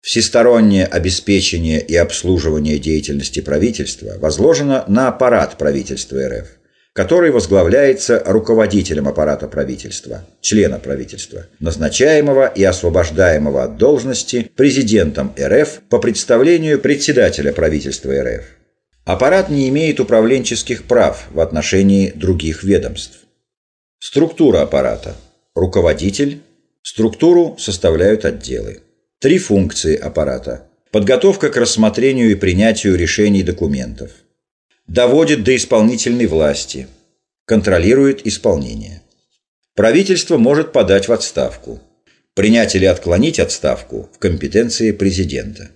Всестороннее 0.02 0.86
обеспечение 0.86 1.80
и 1.80 1.96
обслуживание 1.96 2.80
деятельности 2.80 3.40
правительства 3.40 4.14
возложено 4.18 4.84
на 4.88 5.10
аппарат 5.10 5.58
правительства 5.58 6.18
РФ 6.28 6.48
который 6.94 7.32
возглавляется 7.32 8.22
руководителем 8.26 9.08
аппарата 9.08 9.48
правительства, 9.48 10.26
члена 10.42 10.78
правительства, 10.78 11.46
назначаемого 11.60 12.48
и 12.48 12.64
освобождаемого 12.64 13.64
от 13.64 13.78
должности 13.78 14.52
президентом 14.56 15.34
РФ 15.40 15.82
по 15.90 16.00
представлению 16.00 16.80
председателя 16.80 17.54
правительства 17.54 18.12
РФ. 18.12 18.61
Аппарат 19.12 19.50
не 19.50 19.68
имеет 19.68 20.00
управленческих 20.00 20.86
прав 20.86 21.28
в 21.32 21.42
отношении 21.42 22.12
других 22.12 22.64
ведомств. 22.64 23.26
Структура 24.00 24.62
аппарата. 24.62 25.18
Руководитель. 25.54 26.40
Структуру 26.82 27.58
составляют 27.60 28.24
отделы. 28.24 28.80
Три 29.20 29.38
функции 29.38 29.98
аппарата. 29.98 30.66
Подготовка 30.92 31.50
к 31.50 31.58
рассмотрению 31.58 32.32
и 32.32 32.36
принятию 32.36 32.96
решений 32.96 33.44
документов– 33.44 34.12
доводит 34.88 35.44
до 35.44 35.58
исполнительной 35.58 36.28
власти, 36.28 36.88
контролирует 37.44 38.26
исполнение. 38.26 39.02
Правительство 39.76 40.38
может 40.38 40.72
подать 40.72 41.10
в 41.10 41.12
отставку, 41.12 41.82
принять 42.34 42.76
или 42.78 42.86
отклонить 42.86 43.42
отставку 43.42 44.10
в 44.14 44.20
компетенции 44.20 44.94
президента. 44.94 45.70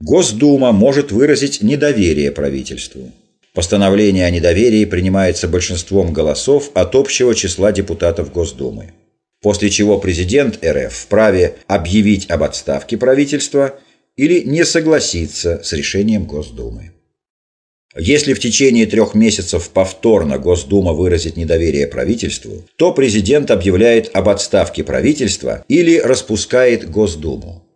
Госдума 0.00 0.70
может 0.70 1.10
выразить 1.10 1.60
недоверие 1.60 2.30
правительству. 2.30 3.10
Постановление 3.52 4.26
о 4.26 4.30
недоверии 4.30 4.84
принимается 4.84 5.48
большинством 5.48 6.12
голосов 6.12 6.70
от 6.74 6.94
общего 6.94 7.34
числа 7.34 7.72
депутатов 7.72 8.32
Госдумы. 8.32 8.92
После 9.42 9.70
чего 9.70 9.98
президент 9.98 10.64
РФ 10.64 10.92
вправе 10.92 11.56
объявить 11.66 12.30
об 12.30 12.44
отставке 12.44 12.96
правительства 12.96 13.80
или 14.16 14.40
не 14.40 14.64
согласиться 14.64 15.60
с 15.64 15.72
решением 15.72 16.26
Госдумы. 16.26 16.92
Если 17.96 18.34
в 18.34 18.38
течение 18.38 18.86
трех 18.86 19.14
месяцев 19.14 19.70
повторно 19.70 20.38
Госдума 20.38 20.92
выразит 20.92 21.36
недоверие 21.36 21.88
правительству, 21.88 22.64
то 22.76 22.92
президент 22.92 23.50
объявляет 23.50 24.14
об 24.14 24.28
отставке 24.28 24.84
правительства 24.84 25.64
или 25.66 25.98
распускает 25.98 26.88
Госдуму. 26.88 27.67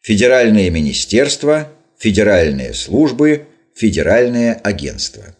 Федеральные 0.00 0.70
министерства, 0.70 1.68
федеральные 1.98 2.72
службы, 2.74 3.46
федеральные 3.74 4.54
агентства. 4.54 5.34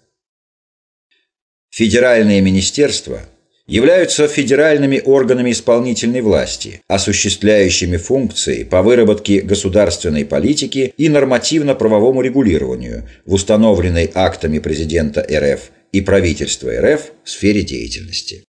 Федеральные 1.70 2.40
министерства 2.40 3.22
являются 3.68 4.26
федеральными 4.26 5.00
органами 5.04 5.52
исполнительной 5.52 6.22
власти, 6.22 6.80
осуществляющими 6.88 7.98
функции 7.98 8.64
по 8.64 8.82
выработке 8.82 9.42
государственной 9.42 10.24
политики 10.24 10.92
и 10.96 11.08
нормативно-правовому 11.08 12.22
регулированию 12.22 13.08
в 13.26 13.34
установленной 13.34 14.10
актами 14.14 14.58
президента 14.58 15.20
РФ 15.20 15.70
и 15.92 16.00
правительства 16.00 16.70
РФ 16.80 17.12
сфере 17.24 17.62
деятельности. 17.62 18.44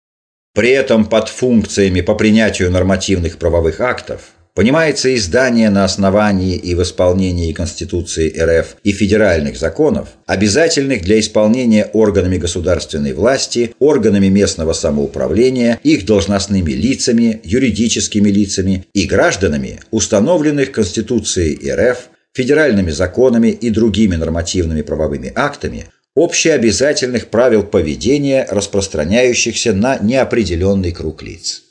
При 0.53 0.69
этом 0.69 1.05
под 1.05 1.29
функциями 1.29 2.01
по 2.01 2.15
принятию 2.15 2.69
нормативных 2.69 3.37
правовых 3.37 3.81
актов 3.81 4.33
Понимается 4.55 5.13
издание 5.13 5.69
на 5.69 5.83
основании 5.83 6.55
и 6.55 6.75
в 6.75 6.81
исполнении 6.81 7.51
Конституции 7.51 8.33
РФ 8.39 8.77
и 8.85 8.93
федеральных 8.93 9.57
законов, 9.57 10.07
обязательных 10.27 11.01
для 11.01 11.19
исполнения 11.19 11.89
органами 11.91 12.37
государственной 12.37 13.11
власти, 13.11 13.75
органами 13.79 14.27
местного 14.27 14.71
самоуправления, 14.71 15.77
их 15.83 16.05
должностными 16.05 16.71
лицами, 16.71 17.41
юридическими 17.43 18.29
лицами 18.29 18.85
и 18.93 19.05
гражданами, 19.05 19.81
установленных 19.91 20.71
Конституцией 20.71 21.59
РФ, 21.69 22.07
федеральными 22.31 22.91
законами 22.91 23.49
и 23.49 23.69
другими 23.69 24.15
нормативными 24.15 24.83
правовыми 24.83 25.33
актами, 25.35 25.87
общеобязательных 26.15 27.27
правил 27.27 27.63
поведения, 27.63 28.47
распространяющихся 28.49 29.73
на 29.73 29.97
неопределенный 29.97 30.93
круг 30.93 31.23
лиц. 31.23 31.64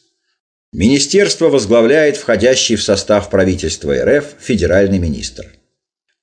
Министерство 0.74 1.50
возглавляет 1.50 2.16
входящий 2.16 2.74
в 2.74 2.82
состав 2.82 3.30
правительства 3.30 3.94
РФ 3.94 4.24
федеральный 4.40 4.98
министр. 4.98 5.46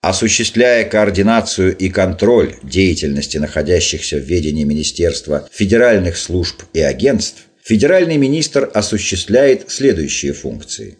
Осуществляя 0.01 0.83
координацию 0.83 1.73
и 1.73 1.87
контроль 1.87 2.55
деятельности 2.61 3.37
находящихся 3.37 4.17
в 4.17 4.23
ведении 4.23 4.65
министерства 4.65 5.47
федеральных 5.53 6.17
служб 6.17 6.63
и 6.73 6.81
агентств, 6.81 7.43
федеральный 7.63 8.17
министр 8.17 8.69
осуществляет 8.73 9.71
следующие 9.71 10.33
функции. 10.33 10.97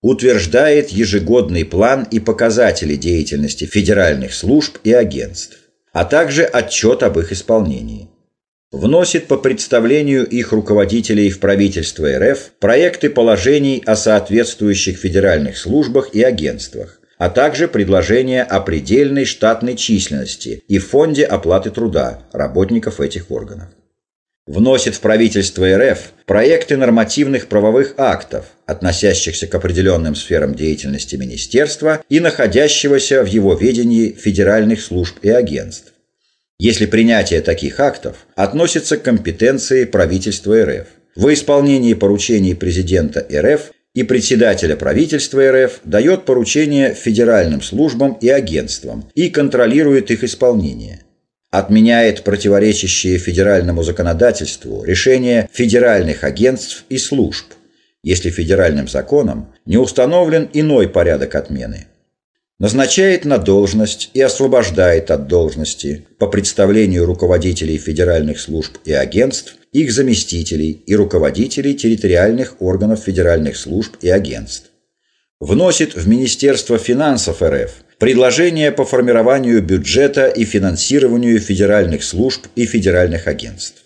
Утверждает 0.00 0.90
ежегодный 0.90 1.64
план 1.64 2.06
и 2.08 2.20
показатели 2.20 2.94
деятельности 2.94 3.64
федеральных 3.64 4.32
служб 4.32 4.78
и 4.84 4.92
агентств, 4.92 5.58
а 5.92 6.04
также 6.04 6.44
отчет 6.44 7.02
об 7.02 7.18
их 7.18 7.32
исполнении– 7.32 8.08
вносит 8.70 9.28
по 9.28 9.36
представлению 9.38 10.26
их 10.26 10.52
руководителей 10.52 11.30
в 11.30 11.40
правительство 11.40 12.06
РФ 12.18 12.52
проекты 12.58 13.08
положений 13.08 13.82
о 13.86 13.96
соответствующих 13.96 14.98
федеральных 14.98 15.56
службах 15.56 16.14
и 16.14 16.22
агентствах, 16.22 17.00
а 17.16 17.30
также 17.30 17.66
предложения 17.66 18.42
о 18.42 18.60
предельной 18.60 19.24
штатной 19.24 19.74
численности 19.74 20.62
и 20.68 20.78
фонде 20.78 21.24
оплаты 21.24 21.70
труда 21.70 22.22
работников 22.32 23.00
этих 23.00 23.30
органов. 23.30 23.68
Вносит 24.46 24.94
в 24.94 25.00
правительство 25.00 25.66
РФ 25.66 25.98
проекты 26.24 26.78
нормативных 26.78 27.48
правовых 27.48 27.94
актов, 27.98 28.46
относящихся 28.64 29.46
к 29.46 29.54
определенным 29.54 30.14
сферам 30.14 30.54
деятельности 30.54 31.16
министерства 31.16 32.02
и 32.08 32.18
находящегося 32.20 33.22
в 33.22 33.26
его 33.26 33.54
ведении 33.54 34.12
федеральных 34.12 34.80
служб 34.80 35.18
и 35.20 35.28
агентств 35.28 35.92
если 36.58 36.86
принятие 36.86 37.40
таких 37.40 37.78
актов 37.78 38.26
относится 38.34 38.96
к 38.96 39.02
компетенции 39.02 39.84
правительства 39.84 40.64
РФ. 40.64 40.88
В 41.14 41.32
исполнении 41.32 41.94
поручений 41.94 42.56
президента 42.56 43.26
РФ 43.32 43.72
и 43.94 44.02
председателя 44.02 44.76
правительства 44.76 45.40
РФ 45.50 45.80
дает 45.84 46.24
поручения 46.24 46.94
федеральным 46.94 47.62
службам 47.62 48.18
и 48.20 48.28
агентствам 48.28 49.08
и 49.14 49.30
контролирует 49.30 50.10
их 50.10 50.24
исполнение. 50.24 51.02
Отменяет 51.50 52.24
противоречащие 52.24 53.18
федеральному 53.18 53.82
законодательству 53.82 54.84
решения 54.84 55.48
федеральных 55.52 56.24
агентств 56.24 56.84
и 56.88 56.98
служб, 56.98 57.46
если 58.02 58.30
федеральным 58.30 58.88
законом 58.88 59.54
не 59.64 59.76
установлен 59.76 60.50
иной 60.52 60.88
порядок 60.88 61.36
отмены– 61.36 61.86
назначает 62.58 63.24
на 63.24 63.38
должность 63.38 64.10
и 64.14 64.20
освобождает 64.20 65.10
от 65.10 65.28
должности 65.28 66.06
по 66.18 66.26
представлению 66.26 67.06
руководителей 67.06 67.78
федеральных 67.78 68.40
служб 68.40 68.78
и 68.84 68.92
агентств, 68.92 69.56
их 69.72 69.92
заместителей 69.92 70.72
и 70.86 70.96
руководителей 70.96 71.74
территориальных 71.74 72.60
органов 72.60 73.00
федеральных 73.00 73.56
служб 73.56 73.96
и 74.00 74.08
агентств. 74.08 74.70
Вносит 75.40 75.94
в 75.94 76.08
Министерство 76.08 76.78
финансов 76.78 77.42
РФ 77.42 77.70
предложения 77.98 78.72
по 78.72 78.84
формированию 78.84 79.62
бюджета 79.62 80.26
и 80.26 80.44
финансированию 80.44 81.38
федеральных 81.38 82.02
служб 82.02 82.46
и 82.56 82.66
федеральных 82.66 83.28
агентств. 83.28 83.82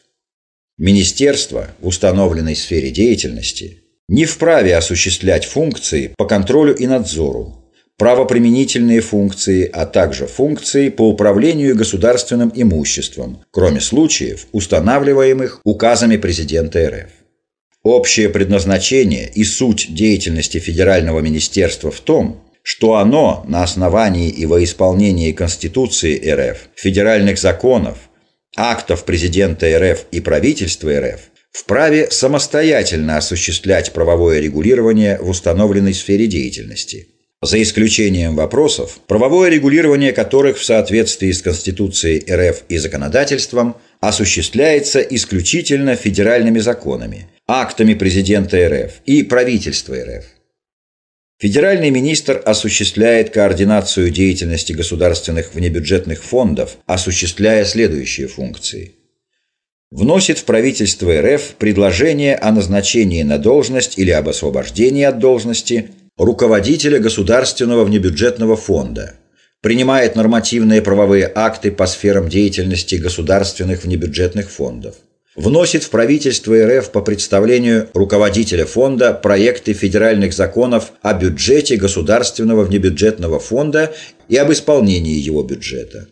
Министерство 0.79 1.69
в 1.81 1.89
установленной 1.89 2.57
сфере 2.57 2.91
деятельности 2.91 3.83
не 4.09 4.25
вправе 4.25 4.77
осуществлять 4.77 5.45
функции 5.45 6.15
по 6.17 6.25
контролю 6.25 6.75
и 6.75 6.87
надзору, 6.87 7.62
правоприменительные 8.03 9.01
функции, 9.01 9.71
а 9.73 9.87
также 9.87 10.27
функции 10.27 10.89
по 10.89 11.09
управлению 11.09 11.77
государственным 11.77 12.51
имуществом, 12.53 13.45
кроме 13.53 13.81
случаев, 13.81 14.49
устанавливаемых 14.51 15.61
указами 15.63 16.17
президента 16.17 16.85
РФ. 16.85 17.11
Общее 17.85 18.29
предназначение 18.29 19.31
и 19.33 19.45
суть 19.45 19.95
деятельности 19.95 20.59
Федерального 20.59 21.21
министерства 21.21 21.93
в 21.93 22.01
том, 22.01 22.43
что 22.65 22.97
оно 22.97 23.45
на 23.47 23.63
основании 23.63 24.31
и 24.31 24.47
во 24.47 24.65
исполнении 24.65 25.31
Конституции 25.31 26.19
РФ, 26.29 26.59
федеральных 26.75 27.39
законов, 27.39 27.99
актов 28.57 29.05
президента 29.05 29.69
РФ 29.79 30.07
и 30.11 30.19
правительства 30.19 30.91
РФ 30.91 31.21
вправе 31.53 32.11
самостоятельно 32.11 33.19
осуществлять 33.19 33.93
правовое 33.93 34.41
регулирование 34.41 35.19
в 35.21 35.29
установленной 35.29 35.95
сфере 35.95 36.27
деятельности, 36.27 37.12
за 37.43 37.61
исключением 37.61 38.37
вопросов, 38.37 39.01
правовое 39.09 39.51
регулирование 39.51 40.13
которых 40.13 40.59
в 40.59 40.65
соответствии 40.65 41.33
с 41.33 41.43
Конституцией 41.43 42.25
РФ 42.33 42.63
и 42.69 42.79
законодательством 42.79 43.77
осуществляется 44.01 45.01
исключительно 45.01 45.97
федеральными 45.97 46.61
законами, 46.61 47.27
актами 47.49 47.95
президента 47.95 48.57
РФ 48.69 48.93
и 49.07 49.25
правительства 49.25 49.97
РФ. 49.97 50.25
Федеральный 51.41 51.91
министр 51.91 52.41
осуществляет 52.45 53.31
координацию 53.31 54.11
деятельности 54.11 54.73
государственных 54.73 55.55
внебюджетных 55.55 56.23
фондов, 56.23 56.77
осуществляя 56.87 57.65
следующие 57.65 58.29
функции. 58.29 58.93
Вносит 59.91 60.39
в 60.39 60.45
правительство 60.45 61.13
РФ 61.21 61.57
предложение 61.59 62.37
о 62.37 62.53
назначении 62.53 63.25
на 63.25 63.39
должность 63.39 63.99
или 63.99 64.13
об 64.13 64.29
освобождении 64.29 65.03
от 65.03 65.19
должности 65.19 65.91
руководителя 66.17 66.99
государственного 66.99 67.85
внебюджетного 67.85 68.57
фонда, 68.57 69.15
принимает 69.61 70.17
нормативные 70.17 70.83
правовые 70.83 71.31
акты 71.35 71.71
по 71.71 71.87
сферам 71.87 72.29
деятельности 72.29 72.97
государственных 72.97 73.85
внебюджетных 73.85 74.51
фондов– 74.51 74.97
вносит 75.35 75.83
в 75.83 75.91
правительство 75.91 76.55
РФ 76.55 76.91
по 76.91 77.01
представлению 77.01 77.89
руководителя 77.95 78.67
фонда 78.67 79.15
проекты 79.15 79.73
федеральных 79.73 80.33
законов 80.33 80.93
о 81.03 81.15
бюджете 81.15 81.77
государственного 81.77 82.65
внебюджетного 82.65 83.39
фонда 83.39 83.95
и 84.29 84.37
об 84.37 84.53
исполнении 84.53 85.17
его 85.17 85.43
бюджета. 85.43 86.09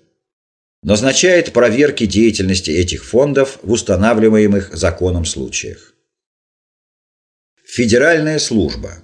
Назначает 0.82 1.52
проверки 1.52 2.06
деятельности 2.06 2.70
этих 2.70 3.04
фондов 3.04 3.58
в 3.62 3.72
устанавливаемых 3.72 4.74
законом 4.74 5.26
случаях. 5.26 5.94
Федеральная 7.64 8.38
служба 8.38 8.94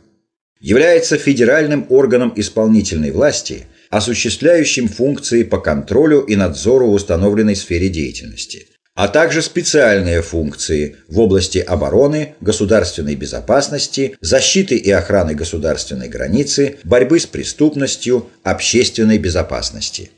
является 0.60 1.18
федеральным 1.18 1.86
органом 1.88 2.32
исполнительной 2.36 3.10
власти, 3.10 3.66
осуществляющим 3.90 4.88
функции 4.88 5.42
по 5.42 5.58
контролю 5.58 6.20
и 6.20 6.36
надзору 6.36 6.88
в 6.88 6.94
установленной 6.94 7.56
сфере 7.56 7.88
деятельности– 7.88 8.68
а 8.96 9.08
также 9.08 9.42
специальные 9.42 10.22
функции 10.22 10.96
в 11.06 11.20
области 11.20 11.58
обороны, 11.58 12.34
государственной 12.40 13.14
безопасности, 13.14 14.16
защиты 14.22 14.74
и 14.76 14.90
охраны 14.90 15.34
государственной 15.34 16.08
границы, 16.08 16.78
борьбы 16.82 17.20
с 17.20 17.26
преступностью, 17.26 18.30
общественной 18.42 19.18
безопасности. 19.18 20.10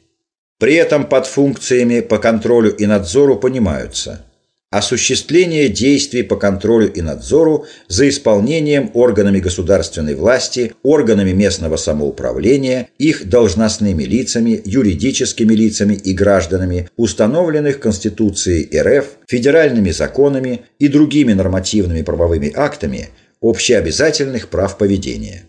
При 0.60 0.74
этом 0.74 1.08
под 1.08 1.26
функциями 1.26 2.00
по 2.00 2.18
контролю 2.18 2.74
и 2.74 2.86
надзору 2.86 3.36
понимаются 3.36 4.24
Осуществление 4.70 5.70
действий 5.70 6.22
по 6.22 6.36
контролю 6.36 6.92
и 6.92 7.00
надзору 7.00 7.64
за 7.88 8.06
исполнением 8.06 8.90
органами 8.92 9.40
государственной 9.40 10.14
власти, 10.14 10.74
органами 10.82 11.32
местного 11.32 11.76
самоуправления, 11.76 12.90
их 12.98 13.30
должностными 13.30 14.02
лицами, 14.02 14.60
юридическими 14.62 15.54
лицами 15.54 15.94
и 15.94 16.12
гражданами, 16.12 16.90
установленных 16.98 17.80
Конституцией 17.80 18.68
РФ, 18.78 19.06
федеральными 19.26 19.90
законами 19.90 20.60
и 20.78 20.88
другими 20.88 21.32
нормативными 21.32 22.02
правовыми 22.02 22.52
актами 22.54 23.08
общеобязательных 23.40 24.48
прав 24.48 24.76
поведения. 24.76 25.44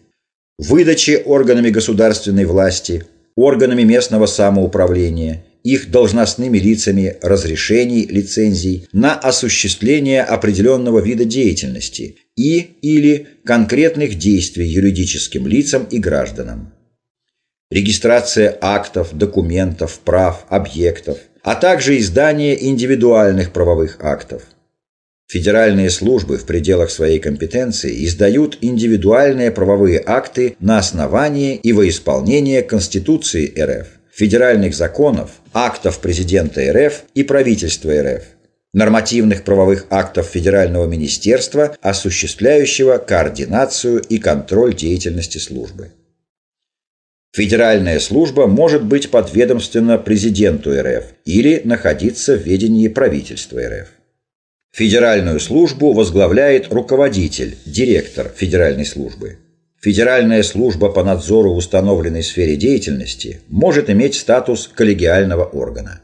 Выдачи 0.57 1.21
органами 1.25 1.71
государственной 1.71 2.45
власти, 2.45 3.03
органами 3.35 3.83
местного 3.83 4.27
самоуправления– 4.27 5.43
их 5.69 5.91
должностными 5.91 6.57
лицами 6.57 7.17
разрешений, 7.21 8.05
лицензий 8.05 8.87
на 8.91 9.15
осуществление 9.15 10.23
определенного 10.23 10.99
вида 10.99 11.25
деятельности 11.25 12.17
и 12.35 12.59
или 12.81 13.27
конкретных 13.45 14.15
действий 14.15 14.67
юридическим 14.67 15.47
лицам 15.47 15.85
и 15.91 15.99
гражданам. 15.99 16.73
Регистрация 17.69 18.57
актов, 18.61 19.15
документов, 19.15 19.99
прав, 20.03 20.45
объектов, 20.49 21.19
а 21.43 21.55
также 21.55 21.99
издание 21.99 22.67
индивидуальных 22.67 23.51
правовых 23.51 23.97
актов. 23.99 24.41
Федеральные 25.27 25.91
службы 25.91 26.37
в 26.37 26.45
пределах 26.45 26.89
своей 26.89 27.19
компетенции 27.19 28.03
издают 28.03 28.57
индивидуальные 28.61 29.51
правовые 29.51 30.01
акты 30.03 30.55
на 30.59 30.79
основании 30.79 31.55
и 31.57 31.71
во 31.71 31.87
исполнение 31.87 32.63
Конституции 32.63 33.53
РФ 33.55 33.98
федеральных 34.19 34.75
законов, 34.75 35.31
актов 35.53 36.01
президента 36.01 36.61
РФ 36.73 37.03
и 37.15 37.23
правительства 37.23 37.89
РФ, 38.03 38.23
нормативных 38.73 39.45
правовых 39.45 39.85
актов 39.89 40.27
Федерального 40.27 40.87
министерства, 40.87 41.77
осуществляющего 41.81 42.97
координацию 42.97 44.01
и 44.01 44.17
контроль 44.17 44.75
деятельности 44.75 45.37
службы. 45.37 45.93
Федеральная 47.33 48.01
служба 48.01 48.45
может 48.47 48.83
быть 48.83 49.09
подведомственна 49.09 49.97
президенту 49.97 50.71
РФ 50.71 51.05
или 51.23 51.61
находиться 51.63 52.35
в 52.35 52.41
ведении 52.41 52.89
правительства 52.89 53.61
РФ. 53.61 53.87
Федеральную 54.73 55.39
службу 55.39 55.93
возглавляет 55.93 56.73
руководитель, 56.73 57.57
директор 57.65 58.29
Федеральной 58.35 58.85
службы. 58.85 59.37
Федеральная 59.81 60.43
служба 60.43 60.89
по 60.89 61.03
надзору 61.05 61.53
в 61.53 61.57
установленной 61.57 62.21
сфере 62.21 62.57
деятельности 62.57 63.41
может 63.47 63.89
иметь 63.89 64.15
статус 64.15 64.67
коллегиального 64.67 65.45
органа. 65.45 66.01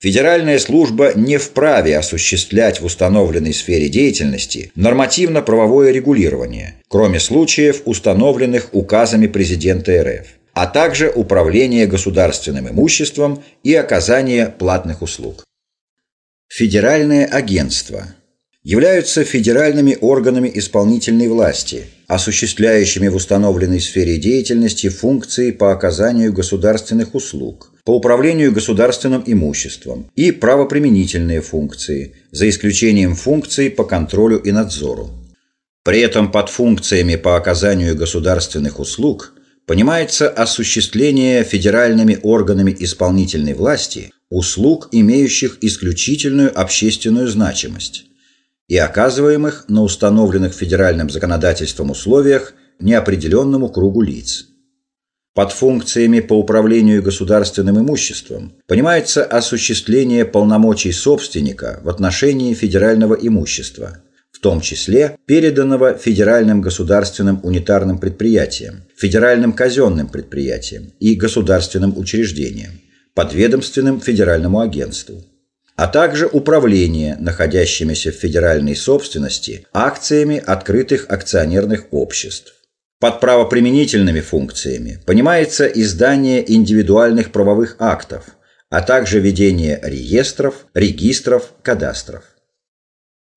Федеральная 0.00 0.60
служба 0.60 1.12
не 1.16 1.38
вправе 1.38 1.98
осуществлять 1.98 2.80
в 2.80 2.84
установленной 2.84 3.52
сфере 3.52 3.88
деятельности 3.88 4.70
нормативно-правовое 4.76 5.90
регулирование, 5.90 6.76
кроме 6.88 7.18
случаев, 7.18 7.82
установленных 7.84 8.68
указами 8.72 9.26
президента 9.26 10.04
РФ, 10.04 10.26
а 10.52 10.66
также 10.66 11.10
управление 11.10 11.86
государственным 11.86 12.68
имуществом 12.68 13.42
и 13.64 13.74
оказание 13.74 14.54
платных 14.56 15.02
услуг. 15.02 15.42
Федеральное 16.48 17.26
агентство 17.26 18.06
являются 18.64 19.22
федеральными 19.24 19.96
органами 20.00 20.50
исполнительной 20.52 21.28
власти– 21.28 21.84
осуществляющими 22.06 23.08
в 23.08 23.16
установленной 23.16 23.80
сфере 23.80 24.18
деятельности 24.18 24.88
функции 24.88 25.50
по 25.50 25.72
оказанию 25.72 26.32
государственных 26.32 27.14
услуг, 27.14 27.72
по 27.84 27.92
управлению 27.92 28.52
государственным 28.52 29.22
имуществом 29.26 30.10
и 30.16 30.30
правоприменительные 30.30 31.40
функции, 31.40 32.14
за 32.30 32.48
исключением 32.48 33.14
функций 33.14 33.70
по 33.70 33.84
контролю 33.84 34.38
и 34.38 34.52
надзору. 34.52 35.10
При 35.82 36.00
этом 36.00 36.30
под 36.30 36.48
функциями 36.48 37.16
по 37.16 37.36
оказанию 37.36 37.94
государственных 37.94 38.80
услуг 38.80 39.34
понимается 39.66 40.28
осуществление 40.28 41.44
федеральными 41.44 42.18
органами 42.22 42.74
исполнительной 42.78 43.54
власти 43.54 44.10
услуг, 44.30 44.88
имеющих 44.92 45.58
исключительную 45.60 46.58
общественную 46.58 47.28
значимость, 47.28 48.06
и 48.68 48.76
оказываемых 48.76 49.66
на 49.68 49.82
установленных 49.82 50.54
федеральным 50.54 51.10
законодательством 51.10 51.90
условиях 51.90 52.54
неопределенному 52.80 53.68
кругу 53.68 54.02
лиц. 54.02 54.46
Под 55.34 55.52
функциями 55.52 56.20
по 56.20 56.34
управлению 56.34 57.02
государственным 57.02 57.78
имуществом 57.80 58.54
понимается 58.68 59.24
осуществление 59.24 60.24
полномочий 60.24 60.92
собственника 60.92 61.80
в 61.82 61.88
отношении 61.88 62.54
федерального 62.54 63.14
имущества, 63.14 63.98
в 64.30 64.38
том 64.38 64.60
числе 64.60 65.16
переданного 65.26 65.94
федеральным 65.94 66.60
государственным 66.60 67.40
унитарным 67.42 67.98
предприятиям, 67.98 68.84
федеральным 68.96 69.52
казенным 69.52 70.06
предприятиям 70.06 70.92
и 71.00 71.16
государственным 71.16 71.98
учреждениям, 71.98 72.72
подведомственным 73.14 74.00
федеральному 74.00 74.60
агентству 74.60 75.24
а 75.76 75.86
также 75.88 76.26
управление 76.26 77.16
находящимися 77.18 78.10
в 78.10 78.14
федеральной 78.14 78.76
собственности 78.76 79.66
акциями 79.72 80.42
открытых 80.44 81.06
акционерных 81.08 81.86
обществ. 81.90 82.54
Под 83.00 83.20
правоприменительными 83.20 84.20
функциями 84.20 85.00
понимается 85.04 85.66
издание 85.66 86.44
индивидуальных 86.52 87.32
правовых 87.32 87.76
актов, 87.78 88.24
а 88.70 88.80
также 88.82 89.20
ведение 89.20 89.80
реестров, 89.82 90.66
регистров, 90.74 91.52
кадастров. 91.62 92.24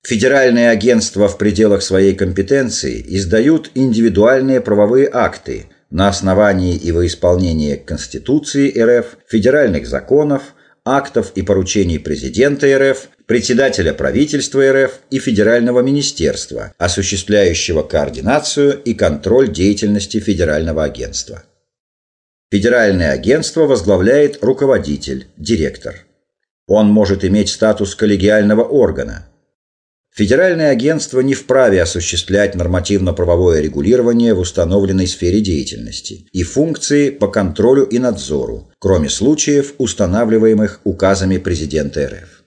Федеральные 0.06 0.70
агентства 0.70 1.28
в 1.28 1.38
пределах 1.38 1.82
своей 1.82 2.16
компетенции 2.16 3.04
издают 3.08 3.72
индивидуальные 3.74 4.62
правовые 4.62 5.10
акты 5.12 5.66
на 5.90 6.08
основании 6.08 6.78
и 6.78 6.92
во 6.92 7.06
исполнение 7.06 7.76
Конституции 7.76 8.72
РФ, 8.80 9.18
федеральных 9.28 9.86
законов, 9.88 10.54
актов 10.96 11.32
и 11.36 11.42
поручений 11.42 12.00
президента 12.00 12.68
РФ, 12.78 13.10
председателя 13.26 13.94
правительства 13.94 14.62
РФ 14.72 15.00
и 15.12 15.20
Федерального 15.20 15.82
министерства, 15.82 16.74
осуществляющего 16.78 17.84
координацию 17.84 18.82
и 18.82 18.94
контроль 18.94 19.52
деятельности 19.52 20.20
Федерального 20.20 20.84
агентства. 20.84 21.44
Федеральное 22.52 23.12
агентство 23.12 23.68
возглавляет 23.68 24.42
руководитель, 24.42 25.28
директор. 25.36 26.06
Он 26.66 26.88
может 26.88 27.26
иметь 27.26 27.50
статус 27.50 27.94
коллегиального 27.96 28.64
органа. 28.64 29.28
Федеральное 30.18 30.72
агентство 30.72 31.20
не 31.20 31.36
вправе 31.36 31.80
осуществлять 31.80 32.56
нормативно-правовое 32.56 33.62
регулирование 33.62 34.34
в 34.34 34.40
установленной 34.40 35.06
сфере 35.06 35.42
деятельности 35.42 36.28
и 36.32 36.42
функции 36.42 37.12
по 37.12 37.28
контролю 37.28 37.86
и 37.86 38.00
надзору, 38.00 38.68
кроме 38.80 39.10
случаев, 39.10 39.76
устанавливаемых 39.78 40.82
указами 40.86 41.38
президента 41.38 42.08
РФ. 42.08 42.44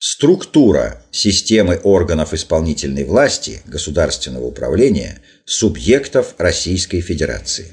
Структура 0.00 1.00
системы 1.12 1.78
органов 1.84 2.34
исполнительной 2.34 3.04
власти, 3.04 3.62
государственного 3.66 4.46
управления, 4.46 5.22
субъектов 5.44 6.34
Российской 6.38 7.02
Федерации. 7.02 7.68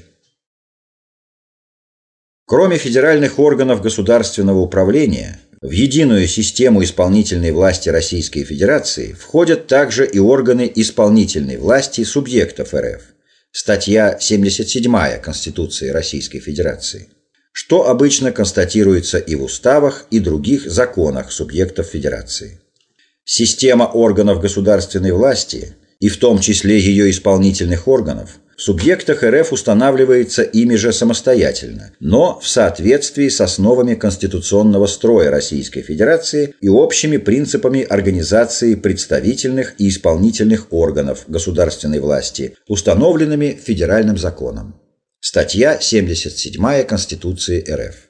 Кроме 2.46 2.78
федеральных 2.78 3.40
органов 3.40 3.82
государственного 3.82 4.60
управления, 4.60 5.40
в 5.60 5.70
единую 5.72 6.28
систему 6.28 6.84
исполнительной 6.84 7.50
власти 7.50 7.88
Российской 7.88 8.44
Федерации 8.44 9.12
входят 9.12 9.66
также 9.66 10.06
и 10.06 10.18
органы 10.18 10.70
исполнительной 10.72 11.56
власти 11.56 12.04
субъектов 12.04 12.74
РФ. 12.74 13.02
Статья 13.50 14.18
77 14.20 15.18
Конституции 15.20 15.88
Российской 15.88 16.38
Федерации, 16.38 17.08
что 17.50 17.88
обычно 17.88 18.30
констатируется 18.30 19.18
и 19.18 19.34
в 19.34 19.42
уставах, 19.42 20.06
и 20.10 20.20
других 20.20 20.70
законах 20.70 21.32
субъектов 21.32 21.86
Федерации. 21.86 22.60
Система 23.24 23.84
органов 23.84 24.40
государственной 24.40 25.10
власти, 25.10 25.74
и 25.98 26.08
в 26.08 26.18
том 26.18 26.38
числе 26.38 26.78
ее 26.78 27.10
исполнительных 27.10 27.88
органов– 27.88 28.38
в 28.58 28.62
субъектах 28.62 29.22
РФ 29.22 29.52
устанавливается 29.52 30.42
ими 30.42 30.74
же 30.74 30.92
самостоятельно, 30.92 31.92
но 32.00 32.40
в 32.40 32.48
соответствии 32.48 33.28
с 33.28 33.40
основами 33.40 33.94
конституционного 33.94 34.88
строя 34.88 35.30
Российской 35.30 35.82
Федерации 35.82 36.56
и 36.60 36.68
общими 36.68 37.18
принципами 37.18 37.82
организации 37.82 38.74
представительных 38.74 39.74
и 39.78 39.88
исполнительных 39.88 40.72
органов 40.72 41.24
государственной 41.28 42.00
власти, 42.00 42.56
установленными 42.66 43.56
федеральным 43.64 44.18
законом. 44.18 44.74
Статья 45.20 45.78
77 45.78 46.82
Конституции 46.82 47.64
РФ. 47.70 48.07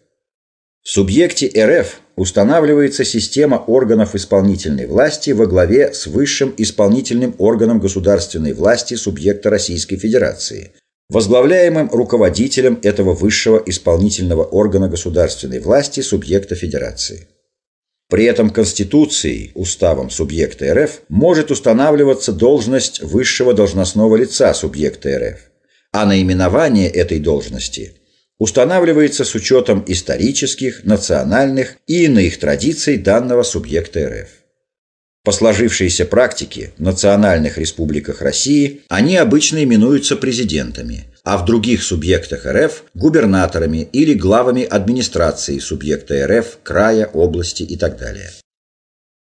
В 0.83 0.91
субъекте 0.91 1.51
РФ 1.55 2.01
устанавливается 2.17 3.05
система 3.05 3.57
органов 3.57 4.15
исполнительной 4.15 4.87
власти 4.87 5.31
во 5.31 5.47
главе 5.47 5.93
с 5.93 6.07
высшим 6.07 6.55
исполнительным 6.57 7.35
органом 7.39 7.79
государственной 7.79 8.55
власти 8.55 8.95
субъекта 8.95 9.51
Российской 9.51 9.97
Федерации, 9.97 10.73
возглавляемым 11.11 11.91
руководителем 11.91 12.79
этого 12.83 13.15
высшего 13.15 13.63
исполнительного 13.67 14.45
органа 14.45 14.89
государственной 14.89 15.61
власти 15.61 16.01
субъекта 16.01 16.55
Федерации. 16.55 17.29
При 18.09 18.25
этом 18.25 18.49
Конституцией, 18.49 19.53
уставом 19.55 20.09
субъекта 20.09 20.73
РФ, 20.75 21.03
может 21.11 21.51
устанавливаться 21.51 22.33
должность 22.33 23.03
высшего 23.03 23.53
должностного 23.53 24.17
лица 24.17 24.55
субъекта 24.55 25.19
РФ, 25.19 25.41
а 25.93 26.07
наименование 26.07 26.89
этой 26.89 27.19
должности 27.19 27.98
устанавливается 28.39 29.25
с 29.25 29.35
учетом 29.35 29.85
исторических, 29.87 30.85
национальных 30.85 31.77
и 31.87 32.05
иных 32.05 32.39
традиций 32.39 32.97
данного 32.97 33.43
субъекта 33.43 34.09
РФ. 34.09 34.29
По 35.25 35.33
сложившейся 35.33 36.07
практике 36.07 36.73
в 36.79 36.83
национальных 36.83 37.59
республиках 37.59 38.23
России 38.23 38.83
они 38.89 39.17
обычно 39.17 39.63
именуются 39.63 40.17
президентами, 40.17 41.05
а 41.25 41.37
в 41.37 41.45
других 41.45 41.83
субъектах 41.83 42.47
РФ– 42.47 42.85
губернаторами 42.95 43.89
или 43.93 44.15
главами 44.15 44.65
администрации 44.65 45.59
субъекта 45.59 46.27
РФ, 46.27 46.61
края, 46.63 47.07
области 47.13 47.63
и 47.63 47.77
так 47.77 47.99
далее. 47.99 48.31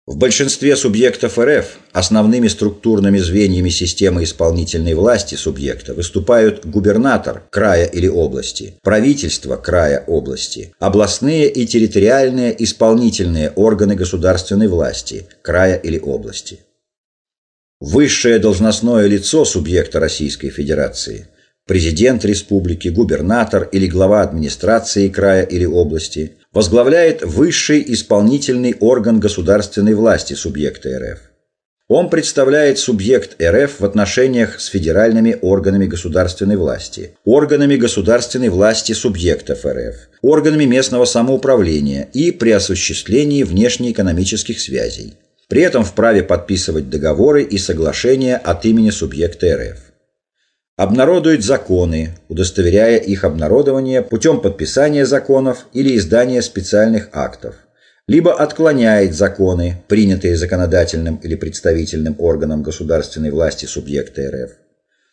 В 0.06 0.16
большинстве 0.16 0.76
субъектов 0.76 1.36
РФ 1.36 1.78
основными 1.92 2.46
структурными 2.46 3.18
звеньями 3.18 3.70
системы 3.70 4.22
исполнительной 4.22 4.94
власти 4.94 5.34
субъекта 5.34 5.94
выступают 5.94 6.64
губернатор 6.64 7.42
края 7.50 7.86
или 7.86 8.06
области, 8.06 8.76
правительство 8.84 9.56
края 9.56 10.04
области, 10.06 10.72
областные 10.78 11.50
и 11.50 11.66
территориальные 11.66 12.54
исполнительные 12.62 13.50
органы 13.50 13.96
государственной 13.96 14.68
власти 14.68 15.26
края 15.42 15.74
или 15.74 15.98
области. 15.98 16.60
Высшее 17.80 18.38
должностное 18.38 19.08
лицо 19.08 19.44
субъекта 19.44 19.98
Российской 19.98 20.50
Федерации– 20.50 21.26
президент 21.66 22.24
республики, 22.24 22.86
губернатор 22.86 23.68
или 23.72 23.88
глава 23.88 24.22
администрации 24.22 25.08
края 25.08 25.42
или 25.42 25.64
области– 25.64 26.36
возглавляет 26.56 27.22
высший 27.22 27.84
исполнительный 27.86 28.74
орган 28.80 29.20
государственной 29.20 29.92
власти 29.92 30.32
субъекта 30.32 30.88
РФ. 30.98 31.18
Он 31.86 32.08
представляет 32.08 32.78
субъект 32.78 33.36
РФ 33.42 33.80
в 33.80 33.84
отношениях 33.84 34.58
с 34.58 34.68
федеральными 34.68 35.36
органами 35.42 35.84
государственной 35.84 36.56
власти, 36.56 37.10
органами 37.26 37.76
государственной 37.76 38.48
власти 38.48 38.94
субъектов 38.94 39.66
РФ, 39.66 40.08
органами 40.22 40.64
местного 40.64 41.04
самоуправления 41.04 42.08
и 42.14 42.30
при 42.30 42.52
осуществлении 42.52 43.42
внешнеэкономических 43.42 44.58
связей. 44.58 45.12
При 45.48 45.60
этом 45.60 45.84
вправе 45.84 46.22
подписывать 46.22 46.88
договоры 46.88 47.42
и 47.42 47.58
соглашения 47.58 48.38
от 48.38 48.64
имени 48.64 48.88
субъекта 48.88 49.58
РФ 49.58 49.86
обнародует 50.76 51.42
законы, 51.42 52.10
удостоверяя 52.28 52.98
их 52.98 53.24
обнародование 53.24 54.02
путем 54.02 54.40
подписания 54.40 55.06
законов 55.06 55.66
или 55.72 55.96
издания 55.96 56.42
специальных 56.42 57.08
актов, 57.12 57.54
либо 58.06 58.34
отклоняет 58.34 59.14
законы, 59.14 59.82
принятые 59.88 60.36
законодательным 60.36 61.16
или 61.16 61.34
представительным 61.34 62.14
органом 62.18 62.62
государственной 62.62 63.30
власти 63.30 63.64
субъекта 63.64 64.30
РФ, 64.30 64.50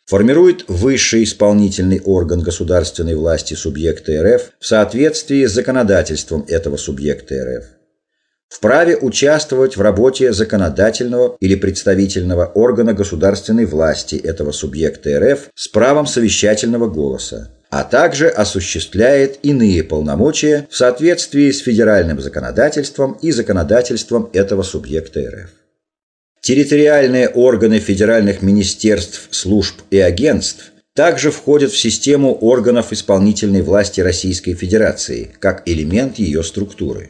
формирует 0.05 0.65
высший 0.67 1.23
исполнительный 1.23 2.01
орган 2.03 2.41
государственной 2.41 3.15
власти 3.15 3.53
субъекта 3.53 4.21
РФ 4.21 4.51
в 4.59 4.65
соответствии 4.65 5.45
с 5.45 5.53
законодательством 5.53 6.45
этого 6.49 6.75
субъекта 6.75 7.35
РФ, 7.35 7.65
вправе 8.53 8.97
участвовать 8.97 9.77
в 9.77 9.81
работе 9.81 10.31
законодательного 10.31 11.37
или 11.39 11.55
представительного 11.55 12.45
органа 12.45 12.93
государственной 12.93 13.65
власти 13.65 14.15
этого 14.15 14.51
субъекта 14.51 15.19
РФ 15.19 15.49
с 15.55 15.67
правом 15.67 16.05
совещательного 16.05 16.87
голоса, 16.87 17.49
а 17.71 17.83
также 17.83 18.29
осуществляет 18.29 19.39
иные 19.41 19.83
полномочия 19.83 20.67
в 20.69 20.75
соответствии 20.75 21.49
с 21.49 21.61
федеральным 21.61 22.21
законодательством 22.21 23.13
и 23.13 23.31
законодательством 23.31 24.29
этого 24.33 24.61
субъекта 24.61 25.21
РФ. 25.21 25.49
Территориальные 26.41 27.29
органы 27.29 27.79
федеральных 27.79 28.43
министерств, 28.43 29.29
служб 29.31 29.81
и 29.89 29.97
агентств 29.97 30.73
также 30.93 31.31
входят 31.31 31.71
в 31.71 31.79
систему 31.79 32.35
органов 32.35 32.93
исполнительной 32.93 33.63
власти 33.63 34.01
Российской 34.01 34.53
Федерации 34.53 35.31
как 35.39 35.63
элемент 35.65 36.19
ее 36.19 36.43
структуры. 36.43 37.09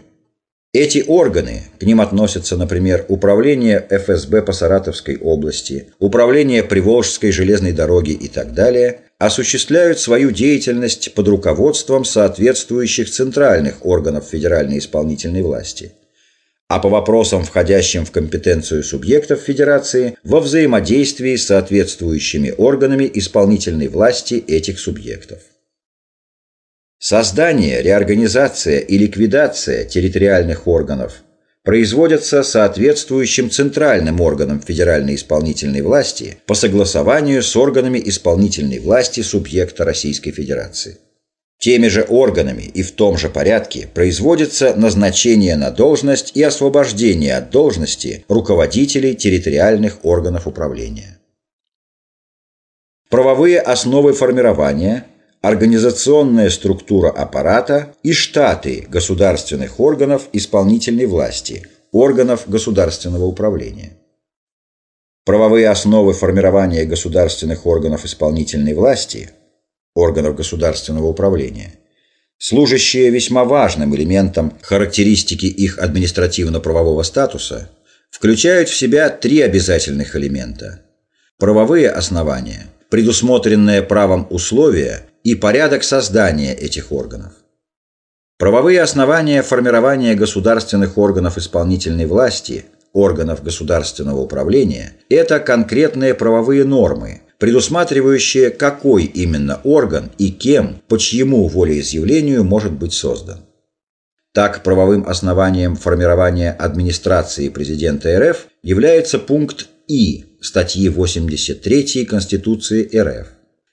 Эти 0.75 1.03
органы, 1.05 1.65
к 1.79 1.83
ним 1.83 2.01
относятся, 2.01 2.57
например, 2.57 3.05
Управление 3.07 3.85
ФСБ 3.91 4.41
по 4.41 4.53
Саратовской 4.53 5.17
области, 5.17 5.89
Управление 5.99 6.63
Приволжской 6.63 7.31
железной 7.31 7.73
дороги 7.73 8.09
и 8.09 8.27
так 8.27 8.55
далее, 8.55 9.01
осуществляют 9.19 9.99
свою 9.99 10.31
деятельность 10.31 11.13
под 11.13 11.27
руководством 11.27 12.05
соответствующих 12.05 13.11
центральных 13.11 13.85
органов 13.85 14.25
федеральной 14.31 14.79
исполнительной 14.79 15.43
власти. 15.43 15.91
А 16.69 16.79
по 16.79 16.89
вопросам, 16.89 17.43
входящим 17.43 18.03
в 18.03 18.09
компетенцию 18.09 18.83
субъектов 18.83 19.41
Федерации, 19.41 20.17
во 20.23 20.39
взаимодействии 20.39 21.35
с 21.35 21.45
соответствующими 21.45 22.51
органами 22.57 23.07
исполнительной 23.13 23.89
власти 23.89 24.43
этих 24.47 24.79
субъектов. 24.79 25.37
Создание, 27.05 27.81
реорганизация 27.81 28.79
и 28.79 28.97
ликвидация 28.97 29.83
территориальных 29.83 30.69
органов 30.69 31.15
производятся 31.61 32.43
соответствующим 32.43 33.49
центральным 33.49 34.21
органам 34.21 34.61
федеральной 34.61 35.15
исполнительной 35.15 35.81
власти 35.81 36.37
по 36.45 36.53
согласованию 36.53 37.43
с 37.43 37.57
органами 37.57 38.01
исполнительной 38.05 38.79
власти 38.79 39.19
субъекта 39.19 39.83
Российской 39.83 40.31
Федерации. 40.31 40.97
Теми 41.59 41.89
же 41.89 42.03
органами 42.03 42.71
и 42.73 42.83
в 42.83 42.93
том 42.93 43.17
же 43.17 43.27
порядке 43.27 43.89
производится 43.93 44.73
назначение 44.73 45.57
на 45.57 45.71
должность 45.71 46.37
и 46.37 46.41
освобождение 46.41 47.35
от 47.35 47.49
должности 47.49 48.23
руководителей 48.29 49.13
территориальных 49.13 50.05
органов 50.05 50.47
управления. 50.47 51.19
Правовые 53.09 53.59
основы 53.59 54.13
формирования– 54.13 55.07
организационная 55.43 56.49
структура 56.49 57.09
аппарата 57.09 57.93
и 58.01 58.13
штаты 58.13 58.87
государственных 58.87 59.81
органов 59.81 60.29
исполнительной 60.31 61.05
власти, 61.05 61.67
органов 61.91 62.47
государственного 62.47 63.25
управления. 63.25 63.97
Правовые 65.25 65.67
основы 65.67 66.13
формирования 66.13 66.85
государственных 66.85 67.65
органов 67.65 68.05
исполнительной 68.05 68.73
власти, 68.73 69.31
органов 69.93 70.37
государственного 70.37 71.07
управления, 71.07 71.73
служащие 72.37 73.09
весьма 73.09 73.43
важным 73.43 73.93
элементом 73.93 74.53
характеристики 74.61 75.47
их 75.47 75.77
административно-правового 75.77 77.03
статуса, 77.03 77.69
включают 78.09 78.69
в 78.69 78.77
себя 78.77 79.09
три 79.09 79.41
обязательных 79.41 80.15
элемента. 80.15 80.83
Правовые 81.37 81.89
основания, 81.89 82.67
предусмотренные 82.89 83.81
правом 83.81 84.25
условия 84.29 85.07
и 85.23 85.35
порядок 85.35 85.83
создания 85.83 86.53
этих 86.53 86.91
органов. 86.91 87.33
Правовые 88.37 88.81
основания 88.81 89.41
формирования 89.41 90.15
государственных 90.15 90.97
органов 90.97 91.37
исполнительной 91.37 92.05
власти, 92.05 92.65
органов 92.91 93.41
государственного 93.41 94.19
управления– 94.19 94.93
это 95.09 95.39
конкретные 95.39 96.13
правовые 96.13 96.65
нормы, 96.65 97.21
предусматривающие, 97.39 98.49
какой 98.49 99.05
именно 99.05 99.61
орган 99.63 100.11
и 100.17 100.29
кем, 100.29 100.81
по 100.87 100.97
чьему 100.97 101.47
волеизъявлению 101.47 102.43
может 102.43 102.73
быть 102.73 102.93
создан. 102.93 103.39
Так, 104.33 104.63
правовым 104.63 105.07
основанием 105.07 105.75
формирования 105.75 106.51
администрации 106.51 107.49
президента 107.49 108.19
РФ 108.19 108.47
является 108.63 109.19
пункт 109.19 109.67
И 109.87 110.37
статьи 110.41 110.89
83 110.89 112.05
Конституции 112.05 112.89
РФ. 112.97 113.27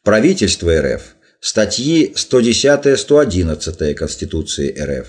Правительство 0.05 0.71
РФ– 0.71 1.15
статьи 1.41 2.13
110-111 2.15 3.95
Конституции 3.95 4.77
РФ. 4.79 5.07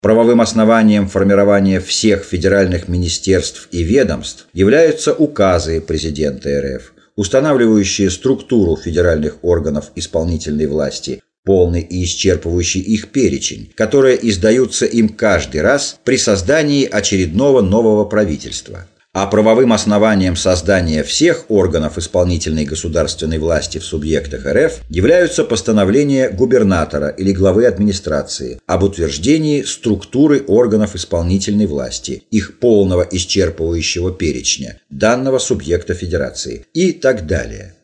Правовым 0.00 0.40
основанием 0.40 1.08
формирования 1.08 1.80
всех 1.80 2.22
федеральных 2.24 2.86
министерств 2.88 3.68
и 3.72 3.82
ведомств 3.82 4.46
являются 4.52 5.12
указы 5.12 5.80
президента 5.80 6.48
РФ, 6.48 6.92
устанавливающие 7.16 8.10
структуру 8.10 8.76
федеральных 8.76 9.38
органов 9.42 9.90
исполнительной 9.96 10.66
власти, 10.66 11.20
полный 11.44 11.82
и 11.82 12.04
исчерпывающий 12.04 12.80
их 12.80 13.08
перечень, 13.10 13.72
которые 13.74 14.18
издаются 14.28 14.86
им 14.86 15.08
каждый 15.08 15.62
раз 15.62 15.98
при 16.04 16.18
создании 16.18 16.88
очередного 16.88 17.62
нового 17.62 18.04
правительства. 18.04 18.86
А 19.14 19.26
правовым 19.26 19.74
основанием 19.74 20.36
создания 20.36 21.02
всех 21.02 21.50
органов 21.50 21.98
исполнительной 21.98 22.64
государственной 22.64 23.38
власти 23.38 23.76
в 23.76 23.84
субъектах 23.84 24.46
РФ 24.46 24.80
являются 24.88 25.44
постановления 25.44 26.30
губернатора 26.30 27.08
или 27.08 27.32
главы 27.32 27.66
администрации 27.66 28.58
об 28.66 28.84
утверждении 28.84 29.64
структуры 29.64 30.42
органов 30.46 30.94
исполнительной 30.94 31.66
власти, 31.66 32.22
их 32.30 32.58
полного 32.58 33.02
исчерпывающего 33.02 34.16
перечня, 34.16 34.80
данного 34.88 35.38
субъекта 35.38 35.92
федерации 35.92 36.64
и 36.72 36.92
так 36.92 37.26
далее. 37.26 37.74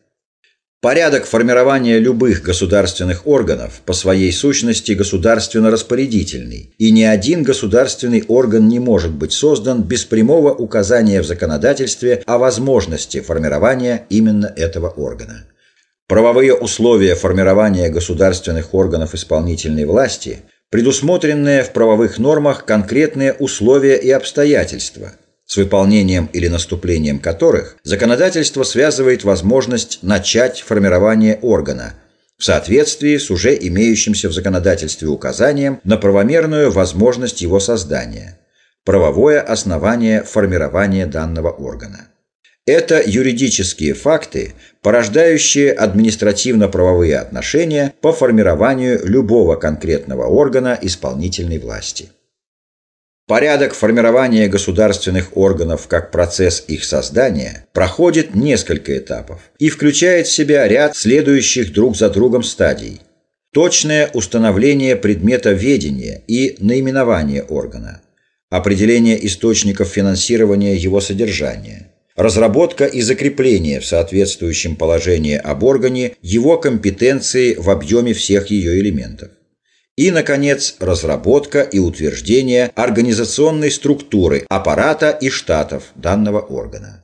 Порядок 0.81 1.25
формирования 1.25 1.99
любых 1.99 2.41
государственных 2.41 3.27
органов 3.27 3.81
по 3.85 3.91
своей 3.91 4.31
сущности 4.31 4.93
государственно-распорядительный, 4.93 6.73
и 6.77 6.91
ни 6.91 7.03
один 7.03 7.43
государственный 7.43 8.23
орган 8.29 8.69
не 8.69 8.79
может 8.79 9.11
быть 9.11 9.33
создан 9.33 9.83
без 9.83 10.05
прямого 10.05 10.53
указания 10.53 11.21
в 11.21 11.25
законодательстве 11.25 12.23
о 12.25 12.37
возможности 12.37 13.19
формирования 13.19 14.05
именно 14.09 14.53
этого 14.55 14.87
органа. 14.87 15.47
Правовые 16.07 16.53
условия 16.53 17.15
формирования 17.15 17.89
государственных 17.89 18.73
органов 18.73 19.13
исполнительной 19.13 19.83
власти, 19.83 20.43
предусмотренные 20.69 21.63
в 21.63 21.73
правовых 21.73 22.19
нормах 22.19 22.63
конкретные 22.63 23.33
условия 23.33 23.97
и 23.97 24.11
обстоятельства– 24.11 25.11
с 25.49 25.57
выполнением 25.57 26.29
или 26.31 26.47
наступлением 26.47 27.17
которых 27.17 27.77
законодательство 27.83 28.61
связывает 28.61 29.23
возможность 29.23 30.03
начать 30.03 30.61
формирование 30.61 31.39
органа 31.41 31.95
в 32.37 32.43
соответствии 32.43 33.17
с 33.17 33.31
уже 33.31 33.57
имеющимся 33.59 34.29
в 34.29 34.31
законодательстве 34.31 35.07
указанием 35.07 35.79
на 35.83 35.97
правомерную 35.97 36.71
возможность 36.71 37.41
его 37.41 37.59
создания, 37.59 38.37
правовое 38.85 39.41
основание 39.41 40.23
формирования 40.23 41.07
данного 41.07 41.49
органа. 41.49 42.09
Это 42.67 43.01
юридические 43.03 43.95
факты, 43.95 44.53
порождающие 44.83 45.71
административно-правовые 45.71 47.17
отношения 47.17 47.95
по 48.01 48.13
формированию 48.13 49.01
любого 49.03 49.55
конкретного 49.55 50.27
органа 50.27 50.77
исполнительной 50.79 51.57
власти. 51.57 52.11
Порядок 53.29 53.75
формирования 53.75 54.47
государственных 54.47 55.37
органов 55.37 55.85
как 55.87 56.09
процесс 56.09 56.63
их 56.67 56.83
создания 56.83 57.67
проходит 57.73 58.33
несколько 58.33 58.97
этапов 58.97 59.39
и 59.59 59.69
включает 59.69 60.25
в 60.25 60.31
себя 60.31 60.67
ряд 60.67 60.97
следующих 60.97 61.71
друг 61.71 61.95
за 61.95 62.09
другом 62.09 62.41
стадий. 62.41 63.01
Точное 63.53 64.09
установление 64.15 64.95
предмета 64.95 65.51
ведения 65.51 66.23
и 66.27 66.55
наименование 66.57 67.43
органа, 67.43 68.01
определение 68.49 69.23
источников 69.27 69.89
финансирования 69.89 70.75
его 70.75 70.99
содержания, 70.99 71.91
разработка 72.15 72.85
и 72.85 73.01
закрепление 73.01 73.79
в 73.79 73.85
соответствующем 73.85 74.75
положении 74.75 75.37
об 75.37 75.63
органе 75.63 76.13
его 76.23 76.57
компетенции 76.57 77.53
в 77.53 77.69
объеме 77.69 78.13
всех 78.13 78.47
ее 78.47 78.79
элементов 78.79 79.29
и, 79.99 80.11
наконец, 80.11 80.77
разработка 80.79 81.59
и 81.59 81.77
утверждение 81.77 82.71
организационной 82.73 83.69
структуры, 83.69 84.45
аппарата 84.47 85.09
и 85.09 85.29
штатов 85.29 85.91
данного 85.95 86.39
органа. 86.39 87.03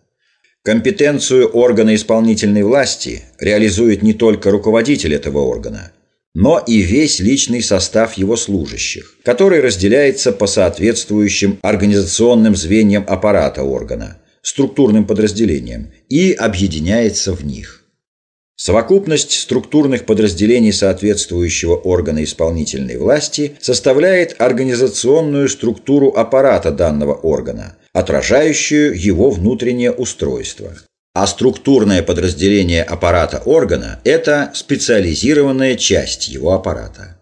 Компетенцию 0.64 1.50
органа 1.50 1.94
исполнительной 1.94 2.64
власти 2.64 3.24
реализует 3.38 4.02
не 4.02 4.14
только 4.14 4.50
руководитель 4.50 5.14
этого 5.14 5.40
органа, 5.40 5.92
но 6.34 6.58
и 6.58 6.78
весь 6.78 7.20
личный 7.20 7.62
состав 7.62 8.14
его 8.14 8.38
служащих, 8.38 9.18
который 9.26 9.60
разделяется 9.60 10.32
по 10.32 10.48
соответствующим 10.48 11.60
организационным 11.64 12.56
звеньям 12.56 13.04
аппарата 13.10 13.64
органа, 13.64 14.22
структурным 14.42 15.06
подразделениям, 15.06 15.92
и 16.08 16.32
объединяется 16.32 17.34
в 17.34 17.44
них. 17.46 17.85
Совокупность 18.58 19.34
структурных 19.34 20.06
подразделений 20.06 20.72
соответствующего 20.72 21.76
органа 21.76 22.24
исполнительной 22.24 22.98
власти 22.98 23.58
составляет 23.60 24.40
организационную 24.40 25.50
структуру 25.50 26.14
аппарата 26.16 26.72
данного 26.72 27.14
органа, 27.16 27.76
отражающую 27.92 28.98
его 28.98 29.30
внутреннее 29.30 29.92
устройство. 29.92 30.72
А 31.14 31.28
структурное 31.28 32.02
подразделение 32.02 32.84
аппарата 32.84 33.42
органа– 33.46 34.00
это 34.06 34.52
специализированная 34.54 35.76
часть 35.76 36.30
его 36.30 36.54
аппарата. 36.54 37.22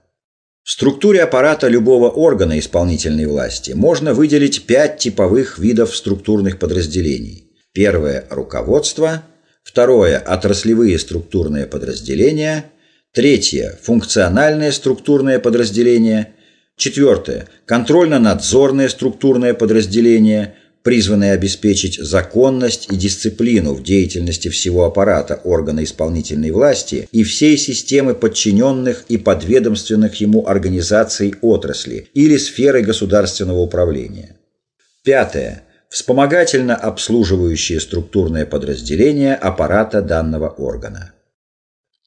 В 0.64 0.70
структуре 0.72 1.24
аппарата 1.24 1.68
любого 1.68 2.10
органа 2.10 2.58
исполнительной 2.60 3.26
власти 3.26 3.72
можно 3.72 4.14
выделить 4.14 4.66
пять 4.66 5.00
типовых 5.00 5.58
видов 5.58 5.96
структурных 5.96 6.60
подразделений. 6.60 7.52
Первое– 7.74 8.26
руководство– 8.30 9.24
Второе– 9.64 10.20
отраслевые 10.28 11.00
структурные 11.00 11.66
подразделения. 11.66 12.66
Третье– 13.14 13.80
функциональные 13.82 14.72
структурные 14.72 15.40
подразделения. 15.40 16.34
Четвертое– 16.76 17.48
контрольно-надзорные 17.66 18.90
структурные 18.90 19.54
подразделения, 19.54 20.56
призванные 20.84 21.32
обеспечить 21.32 21.98
законность 21.98 22.88
и 22.92 22.98
дисциплину 22.98 23.74
в 23.74 23.84
деятельности 23.84 24.50
всего 24.50 24.84
аппарата 24.84 25.40
органа 25.46 25.86
исполнительной 25.86 26.52
власти 26.52 27.08
и 27.14 27.24
всей 27.24 27.58
системы 27.58 28.16
подчиненных 28.16 29.06
и 29.08 29.18
подведомственных 29.18 30.16
ему 30.16 30.46
организаций 30.46 31.36
отрасли 31.42 32.10
или 32.14 32.36
сферы 32.36 32.82
государственного 32.82 33.60
управления. 33.60 34.36
Пятое– 35.04 35.64
вспомогательно 35.94 36.76
обслуживающие 36.76 37.80
структурное 37.80 38.48
подразделение 38.48 39.36
аппарата 39.36 40.02
данного 40.02 40.50
органа. 40.50 41.14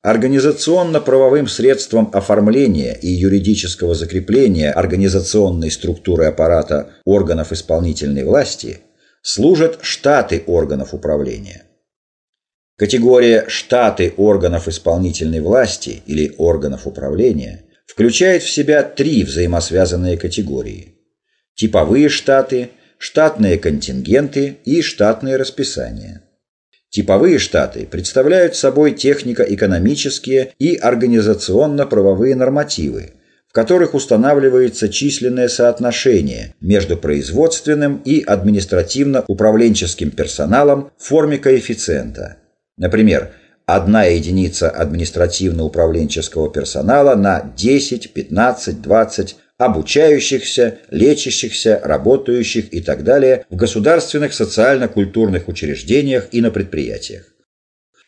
Организационно-правовым 0.02 1.46
средством 1.46 2.10
оформления 2.12 2.94
и 2.94 3.06
юридического 3.06 3.94
закрепления 3.94 4.72
организационной 4.72 5.70
структуры 5.70 6.24
аппарата 6.24 6.94
органов 7.04 7.52
исполнительной 7.52 8.24
власти 8.24 8.80
служат 9.22 9.78
штаты 9.82 10.42
органов 10.48 10.92
управления. 10.92 11.62
Категория 12.76 13.44
«штаты 13.46 14.14
органов 14.16 14.66
исполнительной 14.66 15.40
власти» 15.40 16.02
или 16.06 16.34
органов 16.38 16.88
управления 16.88 17.62
включает 17.86 18.42
в 18.42 18.50
себя 18.50 18.82
три 18.82 19.22
взаимосвязанные 19.22 20.18
категории– 20.18 20.96
типовые 21.54 22.08
штаты– 22.08 22.70
штатные 22.98 23.58
контингенты 23.58 24.58
и 24.64 24.82
штатные 24.82 25.36
расписания. 25.36 26.22
Типовые 26.90 27.38
штаты 27.38 27.86
представляют 27.90 28.56
собой 28.56 28.92
технико-экономические 28.92 30.52
и 30.58 30.76
организационно-правовые 30.76 32.34
нормативы, 32.34 33.12
в 33.48 33.52
которых 33.52 33.94
устанавливается 33.94 34.88
численное 34.88 35.48
соотношение 35.48 36.54
между 36.60 36.96
производственным 36.96 38.00
и 38.04 38.22
административно-управленческим 38.22 40.10
персоналом 40.10 40.90
в 40.96 41.04
форме 41.04 41.38
коэффициента. 41.38 42.38
Например, 42.78 43.32
одна 43.66 44.04
единица 44.04 44.70
административно-управленческого 44.70 46.50
персонала 46.50 47.14
на 47.14 47.52
10, 47.56 48.12
15, 48.14 48.80
20 48.80 49.36
обучающихся, 49.58 50.78
лечащихся, 50.90 51.80
работающих 51.82 52.72
и 52.72 52.80
так 52.80 53.04
далее 53.04 53.46
в 53.48 53.56
государственных 53.56 54.34
социально-культурных 54.34 55.48
учреждениях 55.48 56.28
и 56.32 56.40
на 56.40 56.50
предприятиях. 56.50 57.32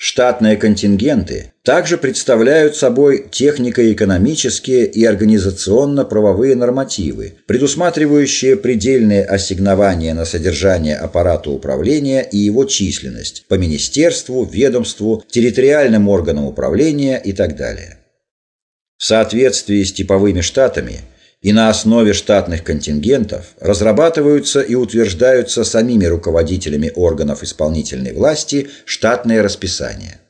Штатные 0.00 0.56
контингенты 0.56 1.54
также 1.64 1.98
представляют 1.98 2.76
собой 2.76 3.26
технико-экономические 3.32 4.86
и 4.86 5.04
организационно-правовые 5.04 6.54
нормативы, 6.54 7.38
предусматривающие 7.46 8.54
предельные 8.56 9.24
ассигнования 9.24 10.14
на 10.14 10.24
содержание 10.24 10.94
аппарата 10.94 11.50
управления 11.50 12.22
и 12.22 12.38
его 12.38 12.64
численность 12.64 13.46
по 13.48 13.54
министерству, 13.54 14.44
ведомству, 14.44 15.24
территориальным 15.28 16.08
органам 16.08 16.44
управления 16.44 17.18
и 17.18 17.32
так 17.32 17.56
далее. 17.56 17.98
В 18.98 19.04
соответствии 19.04 19.82
с 19.82 19.92
типовыми 19.92 20.42
штатами– 20.42 21.00
и 21.40 21.52
на 21.52 21.68
основе 21.68 22.12
штатных 22.12 22.64
контингентов 22.64 23.54
разрабатываются 23.60 24.60
и 24.60 24.74
утверждаются 24.74 25.64
самими 25.64 26.04
руководителями 26.04 26.90
органов 26.94 27.42
исполнительной 27.42 28.12
власти 28.12 28.68
штатные 28.84 29.40
расписания. 29.40 30.20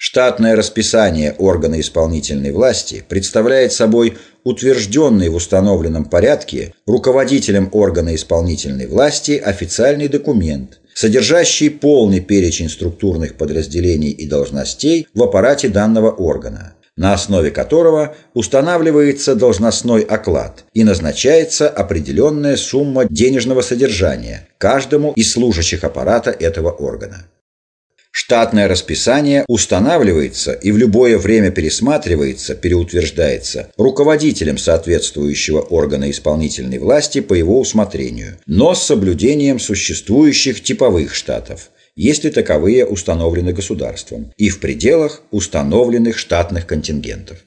Штатное 0.00 0.54
расписание 0.54 1.34
органа 1.38 1.80
исполнительной 1.80 2.52
власти 2.52 3.04
представляет 3.08 3.72
собой 3.72 4.16
утвержденный 4.44 5.28
в 5.28 5.34
установленном 5.34 6.04
порядке 6.04 6.72
руководителем 6.86 7.68
органа 7.72 8.14
исполнительной 8.14 8.86
власти 8.86 9.32
официальный 9.32 10.06
документ, 10.06 10.78
содержащий 10.94 11.68
полный 11.68 12.20
перечень 12.20 12.68
структурных 12.68 13.34
подразделений 13.34 14.10
и 14.10 14.28
должностей 14.28 15.08
в 15.14 15.22
аппарате 15.24 15.68
данного 15.68 16.12
органа– 16.12 16.74
на 16.98 17.14
основе 17.14 17.50
которого 17.50 18.16
устанавливается 18.34 19.36
должностной 19.36 20.02
оклад 20.02 20.64
и 20.74 20.82
назначается 20.84 21.68
определенная 21.68 22.56
сумма 22.56 23.06
денежного 23.08 23.62
содержания 23.62 24.48
каждому 24.58 25.12
из 25.12 25.32
служащих 25.32 25.84
аппарата 25.84 26.30
этого 26.30 26.70
органа. 26.70 27.28
Штатное 28.10 28.66
расписание 28.66 29.44
устанавливается 29.46 30.52
и 30.52 30.72
в 30.72 30.76
любое 30.76 31.18
время 31.18 31.52
пересматривается, 31.52 32.56
переутверждается 32.56 33.68
руководителем 33.76 34.58
соответствующего 34.58 35.60
органа 35.60 36.10
исполнительной 36.10 36.78
власти 36.78 37.20
по 37.20 37.34
его 37.34 37.60
усмотрению, 37.60 38.38
но 38.46 38.74
с 38.74 38.82
соблюдением 38.82 39.60
существующих 39.60 40.62
типовых 40.64 41.14
штатов– 41.14 41.70
если 41.98 42.30
таковые 42.30 42.86
установлены 42.86 43.52
государством, 43.52 44.32
и 44.36 44.50
в 44.50 44.60
пределах 44.60 45.22
установленных 45.32 46.16
штатных 46.16 46.64
контингентов. 46.64 47.38